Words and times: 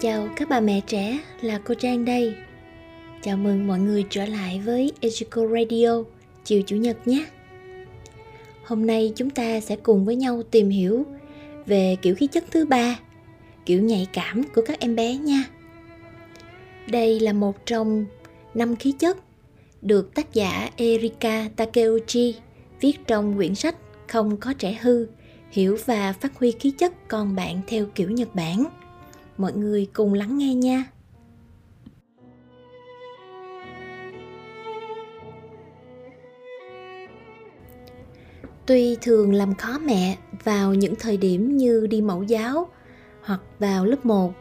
Chào 0.00 0.28
các 0.36 0.48
bà 0.48 0.60
mẹ 0.60 0.80
trẻ, 0.86 1.18
là 1.40 1.60
cô 1.64 1.74
Trang 1.74 2.04
đây. 2.04 2.34
Chào 3.22 3.36
mừng 3.36 3.66
mọi 3.66 3.78
người 3.78 4.04
trở 4.10 4.26
lại 4.26 4.60
với 4.64 4.92
Educo 5.00 5.42
Radio 5.46 6.02
chiều 6.44 6.62
chủ 6.66 6.76
nhật 6.76 7.08
nhé. 7.08 7.26
Hôm 8.64 8.86
nay 8.86 9.12
chúng 9.16 9.30
ta 9.30 9.60
sẽ 9.60 9.76
cùng 9.76 10.04
với 10.04 10.16
nhau 10.16 10.42
tìm 10.50 10.70
hiểu 10.70 11.06
về 11.66 11.96
kiểu 12.02 12.14
khí 12.14 12.26
chất 12.26 12.44
thứ 12.50 12.64
ba, 12.64 12.98
kiểu 13.66 13.82
nhạy 13.82 14.06
cảm 14.12 14.42
của 14.54 14.62
các 14.66 14.80
em 14.80 14.96
bé 14.96 15.14
nha. 15.14 15.44
Đây 16.86 17.20
là 17.20 17.32
một 17.32 17.66
trong 17.66 18.04
năm 18.54 18.76
khí 18.76 18.92
chất 18.92 19.18
được 19.82 20.14
tác 20.14 20.34
giả 20.34 20.70
Erika 20.76 21.48
Takeuchi 21.56 22.34
viết 22.80 22.98
trong 23.06 23.36
quyển 23.36 23.54
sách 23.54 23.76
Không 24.08 24.36
có 24.36 24.52
trẻ 24.52 24.78
hư, 24.80 25.06
hiểu 25.50 25.78
và 25.86 26.12
phát 26.12 26.38
huy 26.38 26.52
khí 26.52 26.70
chất 26.70 27.08
con 27.08 27.36
bạn 27.36 27.60
theo 27.66 27.86
kiểu 27.94 28.10
Nhật 28.10 28.34
Bản 28.34 28.64
mọi 29.38 29.52
người 29.52 29.88
cùng 29.92 30.14
lắng 30.14 30.38
nghe 30.38 30.54
nha. 30.54 30.84
Tuy 38.66 38.96
thường 39.02 39.32
làm 39.32 39.54
khó 39.54 39.78
mẹ 39.78 40.16
vào 40.44 40.74
những 40.74 40.94
thời 40.96 41.16
điểm 41.16 41.56
như 41.56 41.86
đi 41.86 42.00
mẫu 42.00 42.22
giáo 42.22 42.68
hoặc 43.22 43.40
vào 43.58 43.84
lớp 43.84 44.06
1 44.06 44.32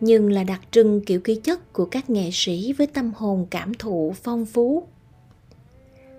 nhưng 0.00 0.32
là 0.32 0.44
đặc 0.44 0.60
trưng 0.70 1.00
kiểu 1.04 1.20
ký 1.20 1.34
chất 1.34 1.72
của 1.72 1.84
các 1.84 2.10
nghệ 2.10 2.30
sĩ 2.32 2.72
với 2.72 2.86
tâm 2.86 3.12
hồn 3.16 3.46
cảm 3.50 3.74
thụ 3.74 4.14
phong 4.22 4.46
phú. 4.46 4.86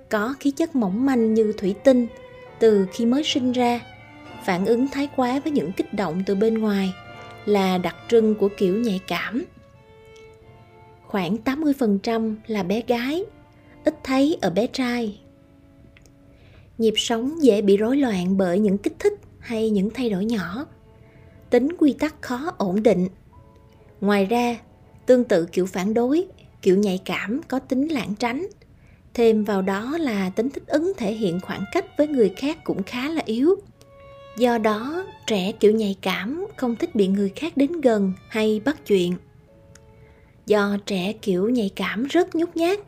Có 0.09 0.35
khí 0.39 0.51
chất 0.51 0.75
mỏng 0.75 1.05
manh 1.05 1.33
như 1.33 1.53
thủy 1.57 1.75
tinh 1.83 2.07
từ 2.59 2.87
khi 2.91 3.05
mới 3.05 3.23
sinh 3.23 3.51
ra, 3.51 3.81
phản 4.45 4.65
ứng 4.65 4.87
thái 4.87 5.09
quá 5.15 5.39
với 5.43 5.51
những 5.51 5.71
kích 5.71 5.93
động 5.93 6.23
từ 6.25 6.35
bên 6.35 6.57
ngoài 6.57 6.93
là 7.45 7.77
đặc 7.77 7.95
trưng 8.07 8.35
của 8.35 8.49
kiểu 8.57 8.77
nhạy 8.77 8.99
cảm. 9.07 9.45
Khoảng 11.07 11.37
80% 11.45 12.35
là 12.47 12.63
bé 12.63 12.81
gái, 12.87 13.25
ít 13.85 13.95
thấy 14.03 14.37
ở 14.41 14.49
bé 14.49 14.67
trai. 14.67 15.19
Nhịp 16.77 16.93
sống 16.97 17.43
dễ 17.43 17.61
bị 17.61 17.77
rối 17.77 17.97
loạn 17.97 18.37
bởi 18.37 18.59
những 18.59 18.77
kích 18.77 18.99
thích 18.99 19.13
hay 19.39 19.69
những 19.69 19.89
thay 19.89 20.09
đổi 20.09 20.25
nhỏ. 20.25 20.65
Tính 21.49 21.69
quy 21.79 21.93
tắc 21.93 22.21
khó 22.21 22.51
ổn 22.57 22.83
định. 22.83 23.07
Ngoài 24.01 24.25
ra, 24.25 24.57
tương 25.05 25.23
tự 25.23 25.45
kiểu 25.45 25.65
phản 25.65 25.93
đối, 25.93 26.25
kiểu 26.61 26.77
nhạy 26.77 26.99
cảm 27.05 27.41
có 27.47 27.59
tính 27.59 27.87
lãng 27.87 28.15
tránh. 28.19 28.47
Thêm 29.13 29.43
vào 29.43 29.61
đó 29.61 29.97
là 29.97 30.29
tính 30.29 30.49
thích 30.49 30.67
ứng 30.67 30.91
thể 30.97 31.13
hiện 31.13 31.39
khoảng 31.39 31.63
cách 31.73 31.85
với 31.97 32.07
người 32.07 32.33
khác 32.37 32.63
cũng 32.63 32.83
khá 32.83 33.09
là 33.09 33.21
yếu 33.25 33.55
do 34.39 34.57
đó, 34.57 35.05
trẻ 35.27 35.51
kiểu 35.51 35.71
nhạy 35.71 35.95
cảm 36.01 36.45
không 36.57 36.75
thích 36.75 36.95
bị 36.95 37.07
người 37.07 37.29
khác 37.35 37.57
đến 37.57 37.81
gần 37.81 38.13
hay 38.29 38.61
bắt 38.65 38.85
chuyện. 38.85 39.13
Do 40.45 40.77
trẻ 40.85 41.13
kiểu 41.13 41.49
nhạy 41.49 41.69
cảm 41.75 42.03
rất 42.03 42.35
nhút 42.35 42.55
nhát, 42.55 42.79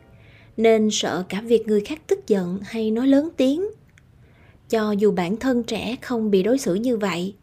nên 0.56 0.88
sợ 0.90 1.24
cả 1.28 1.40
việc 1.40 1.66
người 1.66 1.80
khác 1.80 2.00
tức 2.06 2.28
giận 2.28 2.60
hay 2.64 2.90
nói 2.90 3.06
lớn 3.06 3.28
tiếng. 3.36 3.64
Cho 4.68 4.92
dù 4.92 5.12
bản 5.12 5.36
thân 5.36 5.62
trẻ 5.62 5.96
không 6.02 6.30
bị 6.30 6.42
đối 6.42 6.58
xử 6.58 6.74
như 6.74 6.96
vậy, 6.96 7.34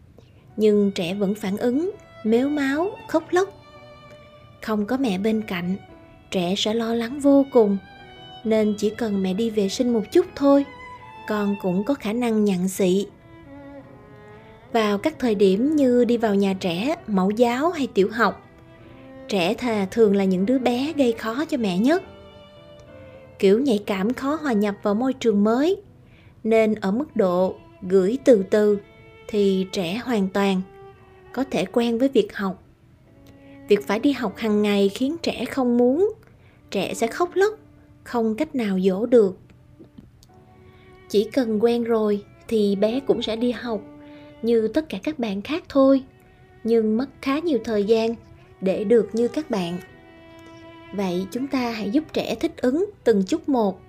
nhưng 0.58 0.92
trẻ 0.92 1.14
vẫn 1.14 1.36
phản 1.36 1.58
ứng, 1.58 1.92
mếu 2.24 2.50
máu, 2.50 2.92
khóc 3.08 3.24
lóc. 3.32 3.50
Không 4.62 4.86
có 4.86 4.98
mẹ 4.98 5.18
bên 5.18 5.42
cạnh, 5.42 5.76
trẻ 6.32 6.54
sẽ 6.58 6.74
lo 6.74 6.96
lắng 6.96 7.20
vô 7.20 7.46
cùng, 7.52 7.78
nên 8.44 8.76
chỉ 8.78 8.90
cần 8.90 9.24
mẹ 9.24 9.34
đi 9.34 9.50
vệ 9.50 9.70
sinh 9.70 9.94
một 9.94 10.04
chút 10.12 10.26
thôi, 10.36 10.66
con 11.28 11.56
cũng 11.62 11.84
có 11.84 11.94
khả 11.94 12.14
năng 12.14 12.46
nhặn 12.46 12.68
xị 12.68 13.06
vào 14.72 14.98
các 14.98 15.20
thời 15.20 15.36
điểm 15.36 15.76
như 15.76 16.06
đi 16.06 16.18
vào 16.18 16.36
nhà 16.36 16.54
trẻ, 16.60 16.96
mẫu 17.08 17.30
giáo 17.30 17.70
hay 17.70 17.88
tiểu 17.88 18.10
học. 18.12 18.46
Trẻ 19.28 19.54
thà 19.54 19.88
thường 19.92 20.16
là 20.16 20.24
những 20.24 20.46
đứa 20.46 20.60
bé 20.60 20.94
gây 20.98 21.12
khó 21.12 21.46
cho 21.46 21.58
mẹ 21.58 21.78
nhất. 21.78 22.04
Kiểu 23.40 23.60
nhạy 23.60 23.84
cảm 23.86 24.14
khó 24.14 24.36
hòa 24.36 24.54
nhập 24.54 24.76
vào 24.84 24.96
môi 24.96 25.14
trường 25.14 25.44
mới, 25.44 25.82
nên 26.44 26.76
ở 26.76 26.92
mức 26.92 27.16
độ 27.16 27.56
gửi 27.82 28.18
từ 28.26 28.44
từ 28.50 28.80
thì 29.28 29.68
trẻ 29.72 30.02
hoàn 30.04 30.28
toàn 30.28 30.62
có 31.34 31.44
thể 31.52 31.66
quen 31.66 31.98
với 31.98 32.10
việc 32.10 32.36
học. 32.36 32.64
Việc 33.68 33.88
phải 33.88 34.00
đi 34.00 34.12
học 34.12 34.38
hàng 34.38 34.62
ngày 34.62 34.90
khiến 34.90 35.16
trẻ 35.22 35.46
không 35.46 35.78
muốn, 35.78 36.14
trẻ 36.72 36.94
sẽ 36.94 37.08
khóc 37.08 37.30
lóc, 37.34 37.54
không 38.04 38.36
cách 38.36 38.56
nào 38.56 38.80
dỗ 38.80 39.06
được. 39.06 39.38
Chỉ 41.10 41.30
cần 41.34 41.64
quen 41.64 41.84
rồi 41.84 42.24
thì 42.48 42.76
bé 42.76 43.00
cũng 43.00 43.22
sẽ 43.22 43.36
đi 43.36 43.52
học 43.52 43.82
như 44.42 44.68
tất 44.68 44.90
cả 44.90 44.98
các 45.04 45.20
bạn 45.20 45.42
khác 45.42 45.64
thôi, 45.70 46.04
nhưng 46.64 46.98
mất 46.98 47.10
khá 47.22 47.40
nhiều 47.40 47.60
thời 47.64 47.84
gian 47.84 48.16
để 48.62 48.84
được 48.84 49.10
như 49.14 49.28
các 49.28 49.50
bạn. 49.50 49.78
Vậy 50.94 51.26
chúng 51.32 51.48
ta 51.48 51.72
hãy 51.72 51.90
giúp 51.90 52.04
trẻ 52.14 52.36
thích 52.36 52.58
ứng 52.58 52.86
từng 53.04 53.24
chút 53.24 53.50
một 53.50 53.80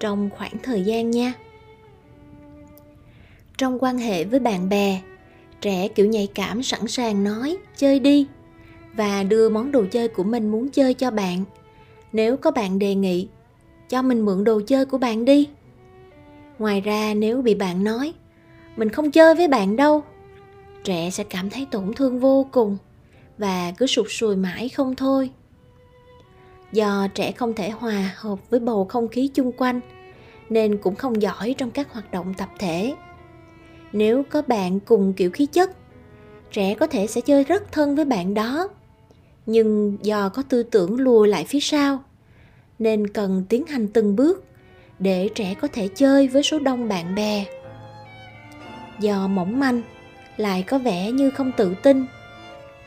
trong 0.00 0.30
khoảng 0.30 0.52
thời 0.62 0.82
gian 0.82 1.10
nha. 1.10 1.32
Trong 3.58 3.78
quan 3.78 3.98
hệ 3.98 4.24
với 4.24 4.40
bạn 4.40 4.68
bè, 4.68 5.00
trẻ 5.60 5.88
kiểu 5.88 6.06
nhạy 6.06 6.28
cảm 6.34 6.62
sẵn 6.62 6.88
sàng 6.88 7.24
nói, 7.24 7.56
chơi 7.76 7.98
đi 7.98 8.26
và 8.96 9.22
đưa 9.22 9.48
món 9.48 9.72
đồ 9.72 9.84
chơi 9.90 10.08
của 10.08 10.24
mình 10.24 10.48
muốn 10.48 10.68
chơi 10.68 10.94
cho 10.94 11.10
bạn. 11.10 11.44
Nếu 12.12 12.36
có 12.36 12.50
bạn 12.50 12.78
đề 12.78 12.94
nghị, 12.94 13.28
cho 13.88 14.02
mình 14.02 14.24
mượn 14.24 14.44
đồ 14.44 14.60
chơi 14.66 14.86
của 14.86 14.98
bạn 14.98 15.24
đi. 15.24 15.48
Ngoài 16.58 16.80
ra 16.80 17.14
nếu 17.14 17.42
bị 17.42 17.54
bạn 17.54 17.84
nói 17.84 18.12
mình 18.76 18.88
không 18.88 19.10
chơi 19.10 19.34
với 19.34 19.48
bạn 19.48 19.76
đâu. 19.76 20.02
Trẻ 20.84 21.10
sẽ 21.10 21.24
cảm 21.24 21.50
thấy 21.50 21.66
tổn 21.70 21.92
thương 21.94 22.20
vô 22.20 22.46
cùng 22.52 22.78
và 23.38 23.72
cứ 23.78 23.86
sụt 23.86 24.06
sùi 24.10 24.36
mãi 24.36 24.68
không 24.68 24.94
thôi. 24.94 25.30
Do 26.72 27.08
trẻ 27.14 27.32
không 27.32 27.54
thể 27.54 27.70
hòa 27.70 28.14
hợp 28.16 28.38
với 28.50 28.60
bầu 28.60 28.84
không 28.84 29.08
khí 29.08 29.30
chung 29.34 29.52
quanh, 29.52 29.80
nên 30.48 30.76
cũng 30.76 30.94
không 30.94 31.22
giỏi 31.22 31.54
trong 31.58 31.70
các 31.70 31.92
hoạt 31.92 32.12
động 32.12 32.34
tập 32.38 32.48
thể. 32.58 32.94
Nếu 33.92 34.22
có 34.30 34.42
bạn 34.42 34.80
cùng 34.80 35.12
kiểu 35.12 35.30
khí 35.30 35.46
chất, 35.46 35.70
trẻ 36.52 36.74
có 36.74 36.86
thể 36.86 37.06
sẽ 37.06 37.20
chơi 37.20 37.44
rất 37.44 37.72
thân 37.72 37.96
với 37.96 38.04
bạn 38.04 38.34
đó. 38.34 38.68
Nhưng 39.46 39.98
do 40.02 40.28
có 40.28 40.42
tư 40.42 40.62
tưởng 40.62 41.00
lùi 41.00 41.28
lại 41.28 41.44
phía 41.44 41.60
sau, 41.60 42.04
nên 42.78 43.08
cần 43.08 43.44
tiến 43.48 43.66
hành 43.66 43.88
từng 43.88 44.16
bước 44.16 44.44
để 44.98 45.28
trẻ 45.34 45.54
có 45.60 45.68
thể 45.72 45.88
chơi 45.88 46.28
với 46.28 46.42
số 46.42 46.58
đông 46.58 46.88
bạn 46.88 47.14
bè 47.14 47.44
do 49.00 49.28
mỏng 49.28 49.60
manh, 49.60 49.82
lại 50.36 50.62
có 50.62 50.78
vẻ 50.78 51.10
như 51.10 51.30
không 51.30 51.52
tự 51.56 51.74
tin. 51.82 52.06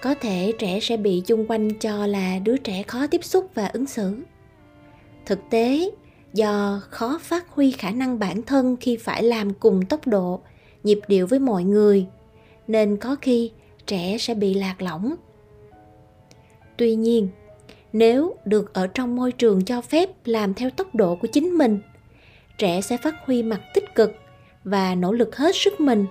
Có 0.02 0.16
thể 0.16 0.54
trẻ 0.60 0.80
sẽ 0.80 0.98
bị 0.98 1.22
chung 1.26 1.46
quanh 1.48 1.70
cho 1.80 2.08
là 2.08 2.40
đứa 2.40 2.58
trẻ 2.58 2.84
khó 2.84 3.08
tiếp 3.08 3.24
xúc 3.24 3.50
và 3.54 3.68
ứng 3.68 3.86
xử. 3.86 4.16
Thực 5.26 5.40
tế, 5.50 5.90
do 6.34 6.82
khó 6.90 7.20
phát 7.22 7.50
huy 7.50 7.72
khả 7.72 7.92
năng 7.92 8.20
bản 8.20 8.42
thân 8.42 8.78
khi 8.80 8.98
phải 8.98 9.24
làm 9.24 9.54
cùng 9.54 9.86
tốc 9.86 10.08
độ, 10.08 10.40
nhịp 10.84 11.00
điệu 11.08 11.28
với 11.28 11.40
mọi 11.40 11.64
người, 11.64 12.06
nên 12.68 12.98
có 12.98 13.16
khi 13.22 13.52
trẻ 13.86 14.18
sẽ 14.18 14.34
bị 14.34 14.54
lạc 14.54 14.82
lõng. 14.82 15.16
Tuy 16.78 16.96
nhiên, 16.96 17.30
nếu 17.94 18.36
được 18.46 18.74
ở 18.74 18.88
trong 18.88 19.16
môi 19.16 19.32
trường 19.32 19.66
cho 19.66 19.82
phép 19.82 20.10
làm 20.26 20.54
theo 20.54 20.70
tốc 20.70 20.96
độ 20.96 21.16
của 21.16 21.28
chính 21.28 21.50
mình, 21.50 21.80
trẻ 22.58 22.82
sẽ 22.82 22.98
phát 22.98 23.16
huy 23.26 23.44
mặt 23.44 23.62
tích 23.74 23.96
cực 23.96 24.16
và 24.68 24.96
nỗ 24.96 25.12
lực 25.14 25.36
hết 25.36 25.56
sức 25.56 25.80
mình 25.80 26.06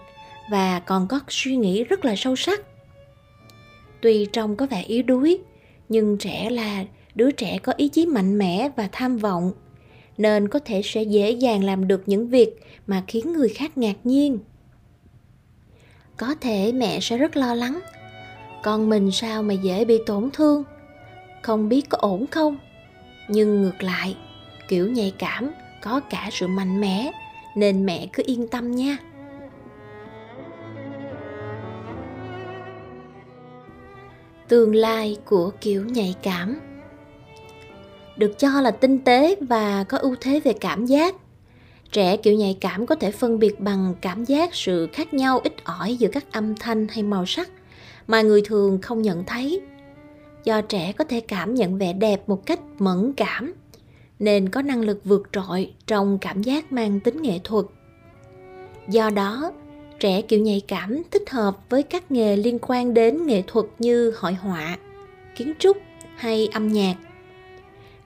và 0.51 0.81
còn 0.81 1.09
có 1.09 1.21
suy 1.29 1.57
nghĩ 1.57 1.85
rất 1.85 2.05
là 2.05 2.15
sâu 2.17 2.37
sắc. 2.37 2.61
Tuy 4.01 4.27
trông 4.33 4.57
có 4.57 4.67
vẻ 4.67 4.83
yếu 4.83 5.03
đuối, 5.03 5.39
nhưng 5.89 6.19
trẻ 6.19 6.51
là 6.51 6.85
đứa 7.15 7.31
trẻ 7.31 7.59
có 7.59 7.73
ý 7.77 7.89
chí 7.89 8.07
mạnh 8.07 8.39
mẽ 8.39 8.69
và 8.77 8.89
tham 8.93 9.17
vọng, 9.17 9.53
nên 10.19 10.49
có 10.49 10.59
thể 10.59 10.81
sẽ 10.85 11.03
dễ 11.03 11.31
dàng 11.31 11.65
làm 11.65 11.89
được 11.89 12.03
những 12.07 12.29
việc 12.29 12.57
mà 12.87 13.03
khiến 13.07 13.33
người 13.33 13.49
khác 13.49 13.79
ngạc 13.79 13.97
nhiên. 14.05 14.39
Có 16.17 16.35
thể 16.41 16.73
mẹ 16.73 17.01
sẽ 17.01 17.19
rất 17.19 17.37
lo 17.37 17.55
lắng, 17.55 17.81
con 18.63 18.89
mình 18.89 19.11
sao 19.13 19.43
mà 19.43 19.55
dễ 19.55 19.85
bị 19.85 19.99
tổn 20.07 20.31
thương? 20.33 20.65
Không 21.43 21.69
biết 21.69 21.89
có 21.89 21.99
ổn 22.01 22.27
không? 22.27 22.59
Nhưng 23.29 23.63
ngược 23.63 23.83
lại, 23.83 24.17
kiểu 24.69 24.91
nhạy 24.91 25.13
cảm 25.19 25.51
có 25.83 26.01
cả 26.01 26.29
sự 26.33 26.47
mạnh 26.47 26.81
mẽ 26.81 27.13
nên 27.57 27.87
mẹ 27.87 28.07
cứ 28.13 28.23
yên 28.27 28.49
tâm 28.49 28.71
nha. 28.71 28.97
Tương 34.49 34.75
lai 34.75 35.17
của 35.25 35.51
kiểu 35.61 35.85
nhạy 35.85 36.15
cảm. 36.23 36.61
Được 38.17 38.39
cho 38.39 38.61
là 38.61 38.71
tinh 38.71 39.05
tế 39.05 39.37
và 39.41 39.85
có 39.85 39.99
ưu 39.99 40.17
thế 40.21 40.41
về 40.41 40.53
cảm 40.53 40.87
giác. 40.87 41.15
Trẻ 41.93 42.17
kiểu 42.17 42.35
nhạy 42.35 42.57
cảm 42.61 42.87
có 42.87 42.95
thể 42.95 43.11
phân 43.11 43.39
biệt 43.39 43.61
bằng 43.61 43.95
cảm 44.01 44.25
giác 44.25 44.55
sự 44.55 44.89
khác 44.93 45.15
nhau, 45.15 45.41
ít 45.45 45.65
ỏi 45.65 45.97
giữa 45.97 46.09
các 46.09 46.33
âm 46.33 46.57
thanh 46.57 46.87
hay 46.89 47.03
màu 47.03 47.27
sắc 47.27 47.51
mà 48.07 48.23
người 48.23 48.43
thường 48.45 48.79
không 48.83 49.03
nhận 49.03 49.25
thấy. 49.25 49.61
Do 50.45 50.61
trẻ 50.61 50.93
có 50.93 51.05
thể 51.05 51.21
cảm 51.21 51.55
nhận 51.55 51.79
vẻ 51.79 51.93
đẹp 51.93 52.29
một 52.29 52.47
cách 52.47 52.61
mẫn 52.79 53.13
cảm 53.17 53.53
nên 54.19 54.49
có 54.49 54.63
năng 54.63 54.81
lực 54.81 55.01
vượt 55.05 55.23
trội 55.33 55.73
trong 55.87 56.19
cảm 56.21 56.43
giác 56.43 56.73
mang 56.73 57.01
tính 57.01 57.23
nghệ 57.23 57.39
thuật 57.45 57.67
do 58.89 59.11
đó 59.11 59.53
trẻ 60.01 60.23
kiểu 60.23 60.41
nhạy 60.41 60.63
cảm 60.69 61.03
thích 61.11 61.31
hợp 61.31 61.57
với 61.71 61.83
các 61.83 62.11
nghề 62.11 62.37
liên 62.37 62.59
quan 62.63 62.95
đến 62.95 63.27
nghệ 63.27 63.43
thuật 63.47 63.67
như 63.79 64.13
hội 64.17 64.35
họa 64.35 64.77
kiến 65.37 65.53
trúc 65.59 65.77
hay 66.17 66.49
âm 66.53 66.69
nhạc. 66.69 66.95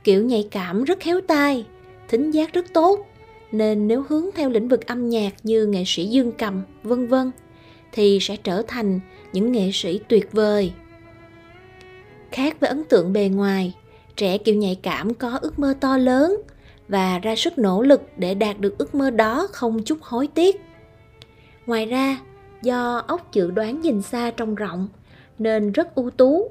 Kiểu 0.04 0.24
nhạy 0.24 0.48
cảm 0.50 0.84
rất 0.84 1.00
khéo 1.00 1.20
tai, 1.20 1.66
thính 2.08 2.30
giác 2.30 2.52
rất 2.52 2.66
tốt, 2.72 3.06
nên 3.52 3.88
nếu 3.88 4.04
hướng 4.08 4.26
theo 4.34 4.50
lĩnh 4.50 4.68
vực 4.68 4.86
âm 4.86 5.08
nhạc 5.08 5.34
như 5.42 5.66
nghệ 5.66 5.82
sĩ 5.86 6.06
dương 6.06 6.32
cầm, 6.32 6.62
vân 6.82 7.06
vân 7.06 7.30
thì 7.92 8.18
sẽ 8.20 8.36
trở 8.36 8.62
thành 8.68 9.00
những 9.32 9.52
nghệ 9.52 9.70
sĩ 9.72 10.00
tuyệt 10.08 10.32
vời. 10.32 10.72
Khác 12.30 12.60
với 12.60 12.68
ấn 12.68 12.84
tượng 12.84 13.12
bề 13.12 13.28
ngoài, 13.28 13.74
trẻ 14.16 14.38
kiểu 14.38 14.54
nhạy 14.54 14.78
cảm 14.82 15.14
có 15.14 15.38
ước 15.42 15.58
mơ 15.58 15.74
to 15.80 15.96
lớn 15.96 16.36
và 16.88 17.18
ra 17.18 17.36
sức 17.36 17.58
nỗ 17.58 17.82
lực 17.82 18.02
để 18.16 18.34
đạt 18.34 18.60
được 18.60 18.78
ước 18.78 18.94
mơ 18.94 19.10
đó 19.10 19.48
không 19.52 19.82
chút 19.82 19.98
hối 20.02 20.26
tiếc. 20.26 20.60
Ngoài 21.66 21.86
ra, 21.86 22.18
do 22.62 23.04
óc 23.06 23.32
dự 23.32 23.50
đoán 23.50 23.80
nhìn 23.80 24.02
xa 24.02 24.30
trông 24.30 24.54
rộng 24.54 24.88
nên 25.38 25.72
rất 25.72 25.94
ưu 25.94 26.10
tú. 26.10 26.50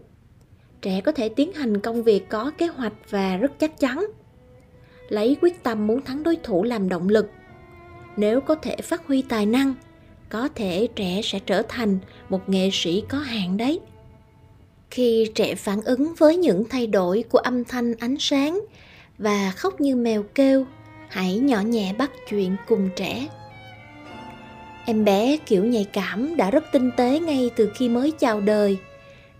Trẻ 0.81 1.01
có 1.01 1.11
thể 1.11 1.29
tiến 1.29 1.53
hành 1.53 1.79
công 1.79 2.03
việc 2.03 2.29
có 2.29 2.51
kế 2.57 2.67
hoạch 2.67 2.93
và 3.09 3.37
rất 3.37 3.59
chắc 3.59 3.79
chắn. 3.79 4.05
Lấy 5.09 5.37
quyết 5.41 5.63
tâm 5.63 5.87
muốn 5.87 6.01
thắng 6.01 6.23
đối 6.23 6.35
thủ 6.35 6.63
làm 6.63 6.89
động 6.89 7.09
lực. 7.09 7.29
Nếu 8.17 8.41
có 8.41 8.55
thể 8.55 8.75
phát 8.75 9.07
huy 9.07 9.21
tài 9.21 9.45
năng, 9.45 9.73
có 10.29 10.49
thể 10.55 10.87
trẻ 10.95 11.21
sẽ 11.23 11.39
trở 11.39 11.61
thành 11.69 11.97
một 12.29 12.49
nghệ 12.49 12.69
sĩ 12.73 13.03
có 13.09 13.17
hạn 13.17 13.57
đấy. 13.57 13.79
Khi 14.91 15.31
trẻ 15.35 15.55
phản 15.55 15.81
ứng 15.81 16.13
với 16.17 16.37
những 16.37 16.63
thay 16.69 16.87
đổi 16.87 17.23
của 17.29 17.39
âm 17.39 17.63
thanh 17.63 17.93
ánh 17.99 18.15
sáng 18.19 18.59
và 19.17 19.51
khóc 19.55 19.81
như 19.81 19.95
mèo 19.95 20.23
kêu, 20.35 20.65
hãy 21.09 21.37
nhỏ 21.37 21.61
nhẹ 21.61 21.93
bắt 21.97 22.11
chuyện 22.29 22.55
cùng 22.67 22.89
trẻ 22.95 23.27
Em 24.89 25.05
bé 25.05 25.37
kiểu 25.45 25.65
nhạy 25.65 25.85
cảm 25.93 26.35
đã 26.37 26.51
rất 26.51 26.63
tinh 26.71 26.91
tế 26.97 27.19
ngay 27.19 27.49
từ 27.55 27.71
khi 27.75 27.89
mới 27.89 28.11
chào 28.11 28.41
đời. 28.41 28.77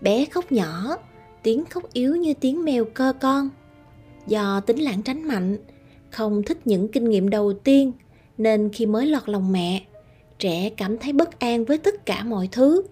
Bé 0.00 0.24
khóc 0.24 0.52
nhỏ, 0.52 0.96
tiếng 1.42 1.64
khóc 1.64 1.92
yếu 1.92 2.16
như 2.16 2.34
tiếng 2.34 2.64
mèo 2.64 2.84
cơ 2.84 3.12
con. 3.20 3.48
Do 4.26 4.60
tính 4.60 4.78
lãng 4.78 5.02
tránh 5.02 5.28
mạnh, 5.28 5.56
không 6.10 6.42
thích 6.42 6.66
những 6.66 6.88
kinh 6.88 7.10
nghiệm 7.10 7.30
đầu 7.30 7.52
tiên 7.52 7.92
nên 8.38 8.70
khi 8.72 8.86
mới 8.86 9.06
lọt 9.06 9.28
lòng 9.28 9.52
mẹ, 9.52 9.82
trẻ 10.38 10.70
cảm 10.76 10.98
thấy 10.98 11.12
bất 11.12 11.38
an 11.38 11.64
với 11.64 11.78
tất 11.78 12.06
cả 12.06 12.24
mọi 12.24 12.48
thứ. 12.52 12.82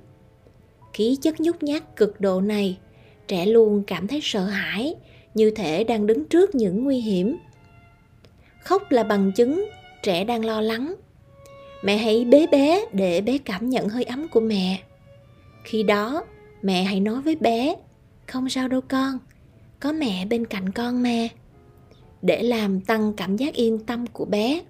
Khí 0.99 1.17
chất 1.23 1.41
nhút 1.41 1.63
nhát 1.63 1.97
cực 1.97 2.21
độ 2.21 2.41
này, 2.41 2.79
trẻ 3.29 3.47
luôn 3.47 3.83
cảm 3.87 4.07
thấy 4.09 4.21
sợ 4.23 4.45
hãi, 4.45 4.95
như 5.35 5.51
thể 5.51 5.85
đang 5.85 6.07
đứng 6.07 6.25
trước 6.25 6.55
những 6.55 6.85
nguy 6.85 7.01
hiểm. 7.01 7.37
Khóc 8.63 8.91
là 8.91 9.03
bằng 9.03 9.33
chứng 9.33 9.69
trẻ 10.03 10.25
đang 10.25 10.45
lo 10.45 10.61
lắng. 10.61 10.95
Mẹ 11.83 11.97
hãy 11.97 12.25
bế 12.25 12.47
bé 12.47 12.85
để 12.93 13.21
bé 13.21 13.39
cảm 13.39 13.69
nhận 13.69 13.89
hơi 13.89 14.05
ấm 14.05 14.29
của 14.29 14.41
mẹ. 14.41 14.83
Khi 15.65 15.83
đó 15.83 16.25
mẹ 16.63 16.83
hãy 16.83 17.01
nói 17.01 17.21
với 17.23 17.37
bé 17.37 17.75
không 18.27 18.49
sao 18.49 18.69
đâu 18.69 18.81
con 18.81 19.19
có 19.81 19.93
mẹ 19.93 20.27
bên 20.27 20.47
cạnh 20.47 20.73
con 20.73 21.03
mà. 21.03 21.29
Để 22.23 22.43
làm 22.43 22.81
tăng 22.81 23.13
cảm 23.13 23.37
giác 23.37 23.55
yên 23.55 23.79
tâm 23.79 24.07
của 24.07 24.25
bé. 24.25 24.63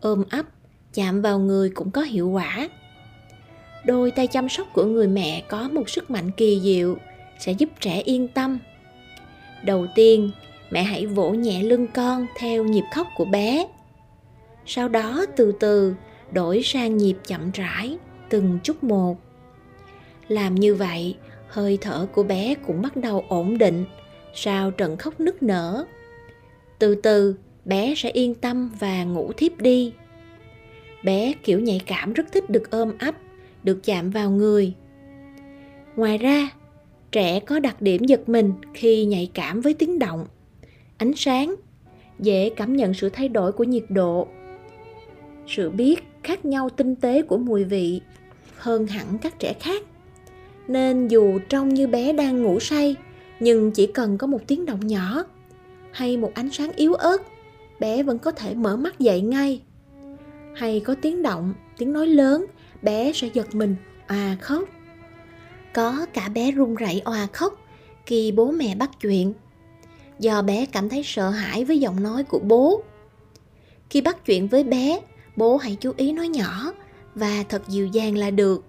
Ôm 0.00 0.24
ấp 0.30 0.46
chạm 0.94 1.22
vào 1.22 1.38
người 1.38 1.70
cũng 1.70 1.90
có 1.90 2.02
hiệu 2.02 2.28
quả 2.28 2.68
đôi 3.86 4.10
tay 4.10 4.26
chăm 4.26 4.48
sóc 4.48 4.66
của 4.72 4.84
người 4.84 5.08
mẹ 5.08 5.42
có 5.48 5.68
một 5.72 5.90
sức 5.90 6.10
mạnh 6.10 6.30
kỳ 6.30 6.60
diệu, 6.60 6.96
sẽ 7.38 7.52
giúp 7.52 7.68
trẻ 7.80 8.00
yên 8.04 8.28
tâm. 8.28 8.58
Đầu 9.64 9.86
tiên, 9.94 10.30
mẹ 10.70 10.82
hãy 10.82 11.06
vỗ 11.06 11.30
nhẹ 11.30 11.62
lưng 11.62 11.86
con 11.94 12.26
theo 12.38 12.64
nhịp 12.64 12.84
khóc 12.94 13.06
của 13.16 13.24
bé. 13.24 13.66
Sau 14.66 14.88
đó, 14.88 15.26
từ 15.36 15.52
từ, 15.60 15.94
đổi 16.32 16.62
sang 16.62 16.96
nhịp 16.96 17.16
chậm 17.26 17.50
rãi 17.50 17.98
từng 18.28 18.58
chút 18.62 18.84
một. 18.84 19.16
Làm 20.28 20.54
như 20.54 20.74
vậy, 20.74 21.16
hơi 21.48 21.78
thở 21.80 22.06
của 22.12 22.22
bé 22.22 22.54
cũng 22.66 22.82
bắt 22.82 22.96
đầu 22.96 23.24
ổn 23.28 23.58
định, 23.58 23.84
sau 24.34 24.70
trận 24.70 24.96
khóc 24.96 25.20
nức 25.20 25.42
nở. 25.42 25.84
Từ 26.78 26.94
từ, 26.94 27.36
bé 27.64 27.94
sẽ 27.96 28.10
yên 28.10 28.34
tâm 28.34 28.70
và 28.80 29.04
ngủ 29.04 29.32
thiếp 29.36 29.58
đi. 29.58 29.92
Bé 31.02 31.32
kiểu 31.42 31.60
nhạy 31.60 31.80
cảm 31.86 32.12
rất 32.12 32.32
thích 32.32 32.50
được 32.50 32.70
ôm 32.70 32.92
ấp 32.98 33.14
được 33.66 33.84
chạm 33.84 34.10
vào 34.10 34.30
người. 34.30 34.74
Ngoài 35.96 36.18
ra, 36.18 36.50
trẻ 37.12 37.40
có 37.40 37.58
đặc 37.58 37.82
điểm 37.82 38.04
giật 38.04 38.28
mình 38.28 38.52
khi 38.74 39.04
nhạy 39.04 39.30
cảm 39.34 39.60
với 39.60 39.74
tiếng 39.74 39.98
động. 39.98 40.26
Ánh 40.96 41.12
sáng 41.16 41.54
dễ 42.18 42.50
cảm 42.56 42.76
nhận 42.76 42.94
sự 42.94 43.08
thay 43.08 43.28
đổi 43.28 43.52
của 43.52 43.64
nhiệt 43.64 43.84
độ. 43.88 44.28
Sự 45.46 45.70
biết 45.70 46.04
khác 46.22 46.44
nhau 46.44 46.68
tinh 46.70 46.96
tế 46.96 47.22
của 47.22 47.38
mùi 47.38 47.64
vị 47.64 48.00
hơn 48.56 48.86
hẳn 48.86 49.18
các 49.18 49.38
trẻ 49.38 49.54
khác. 49.60 49.82
Nên 50.68 51.08
dù 51.08 51.38
trông 51.48 51.68
như 51.68 51.86
bé 51.86 52.12
đang 52.12 52.42
ngủ 52.42 52.60
say, 52.60 52.96
nhưng 53.40 53.70
chỉ 53.70 53.86
cần 53.86 54.18
có 54.18 54.26
một 54.26 54.40
tiếng 54.46 54.66
động 54.66 54.86
nhỏ 54.86 55.24
hay 55.92 56.16
một 56.16 56.30
ánh 56.34 56.50
sáng 56.50 56.70
yếu 56.76 56.94
ớt, 56.94 57.22
bé 57.80 58.02
vẫn 58.02 58.18
có 58.18 58.30
thể 58.30 58.54
mở 58.54 58.76
mắt 58.76 58.98
dậy 58.98 59.20
ngay. 59.20 59.62
Hay 60.54 60.80
có 60.80 60.94
tiếng 61.02 61.22
động, 61.22 61.54
tiếng 61.78 61.92
nói 61.92 62.06
lớn 62.06 62.46
bé 62.86 63.12
sẽ 63.14 63.28
giật 63.32 63.54
mình 63.54 63.76
à 64.06 64.36
khóc. 64.40 64.64
Có 65.74 66.06
cả 66.12 66.28
bé 66.28 66.50
run 66.50 66.74
rẩy 66.74 67.02
òa 67.04 67.26
khóc 67.32 67.60
khi 68.06 68.32
bố 68.32 68.50
mẹ 68.50 68.74
bắt 68.74 68.90
chuyện. 69.00 69.32
Do 70.18 70.42
bé 70.42 70.66
cảm 70.66 70.88
thấy 70.88 71.02
sợ 71.04 71.30
hãi 71.30 71.64
với 71.64 71.80
giọng 71.80 72.02
nói 72.02 72.24
của 72.24 72.38
bố. 72.38 72.82
Khi 73.90 74.00
bắt 74.00 74.24
chuyện 74.24 74.48
với 74.48 74.64
bé, 74.64 75.00
bố 75.36 75.56
hãy 75.56 75.76
chú 75.80 75.92
ý 75.96 76.12
nói 76.12 76.28
nhỏ 76.28 76.72
và 77.14 77.44
thật 77.48 77.62
dịu 77.68 77.86
dàng 77.86 78.16
là 78.16 78.30
được. 78.30 78.64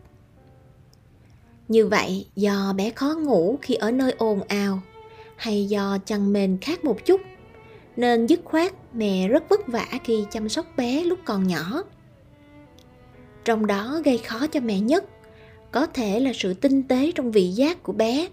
Như 1.68 1.88
vậy, 1.88 2.25
do 2.36 2.74
bé 2.78 2.90
khó 2.90 3.16
ngủ 3.20 3.60
khi 3.62 3.75
ở 3.75 3.92
nơi 3.92 4.12
ồn 4.18 4.42
ào 4.48 4.81
hay 5.36 5.66
do 5.66 5.98
chăn 6.06 6.34
mền 6.34 6.58
khác 6.62 6.86
một 6.86 7.06
chút, 7.06 7.22
nên 7.96 8.25
dứt 8.25 8.40
khoát 8.44 8.74
mẹ 8.94 9.28
rất 9.28 9.50
vất 9.50 9.68
vả 9.68 9.86
khi 10.04 10.25
chăm 10.31 10.50
sóc 10.50 10.66
bé 10.78 11.04
lúc 11.04 11.20
còn 11.25 11.48
nhỏ 11.48 11.84
trong 13.48 13.68
đó 13.68 14.00
gây 14.06 14.18
khó 14.18 14.48
cho 14.48 14.60
mẹ 14.60 14.80
nhất. 14.80 15.06
Có 15.72 15.86
thể 15.86 16.20
là 16.20 16.32
sự 16.34 16.54
tinh 16.54 16.84
tế 16.84 17.12
trong 17.16 17.32
vị 17.32 17.48
giác 17.48 17.84
của 17.84 17.94
bé. 17.94 18.28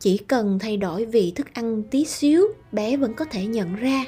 Chỉ 0.00 0.18
cần 0.18 0.58
thay 0.58 0.76
đổi 0.76 1.04
vị 1.04 1.32
thức 1.34 1.54
ăn 1.54 1.82
tí 1.90 2.04
xíu, 2.04 2.46
bé 2.72 2.96
vẫn 2.96 3.14
có 3.14 3.24
thể 3.24 3.46
nhận 3.46 3.76
ra. 3.76 4.04